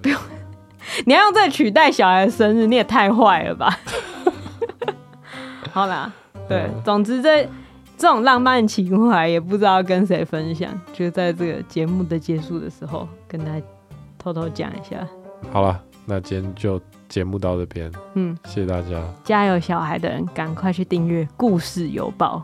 [0.00, 0.20] 不用，
[1.04, 3.76] 你要用这取代小孩的生日，你也太坏了吧？
[5.72, 6.12] 好啦，
[6.48, 7.44] 对，嗯、总之这
[7.98, 13.66] 这种浪漫情怀也不知道跟谁分享，就在这个节目的结束的时候跟大家
[14.18, 14.96] 偷偷讲一下。
[15.52, 19.02] 好了，那今天就节目到这边，嗯，谢谢大家。
[19.24, 22.42] 家有小孩的人赶快去订阅《故事邮报》。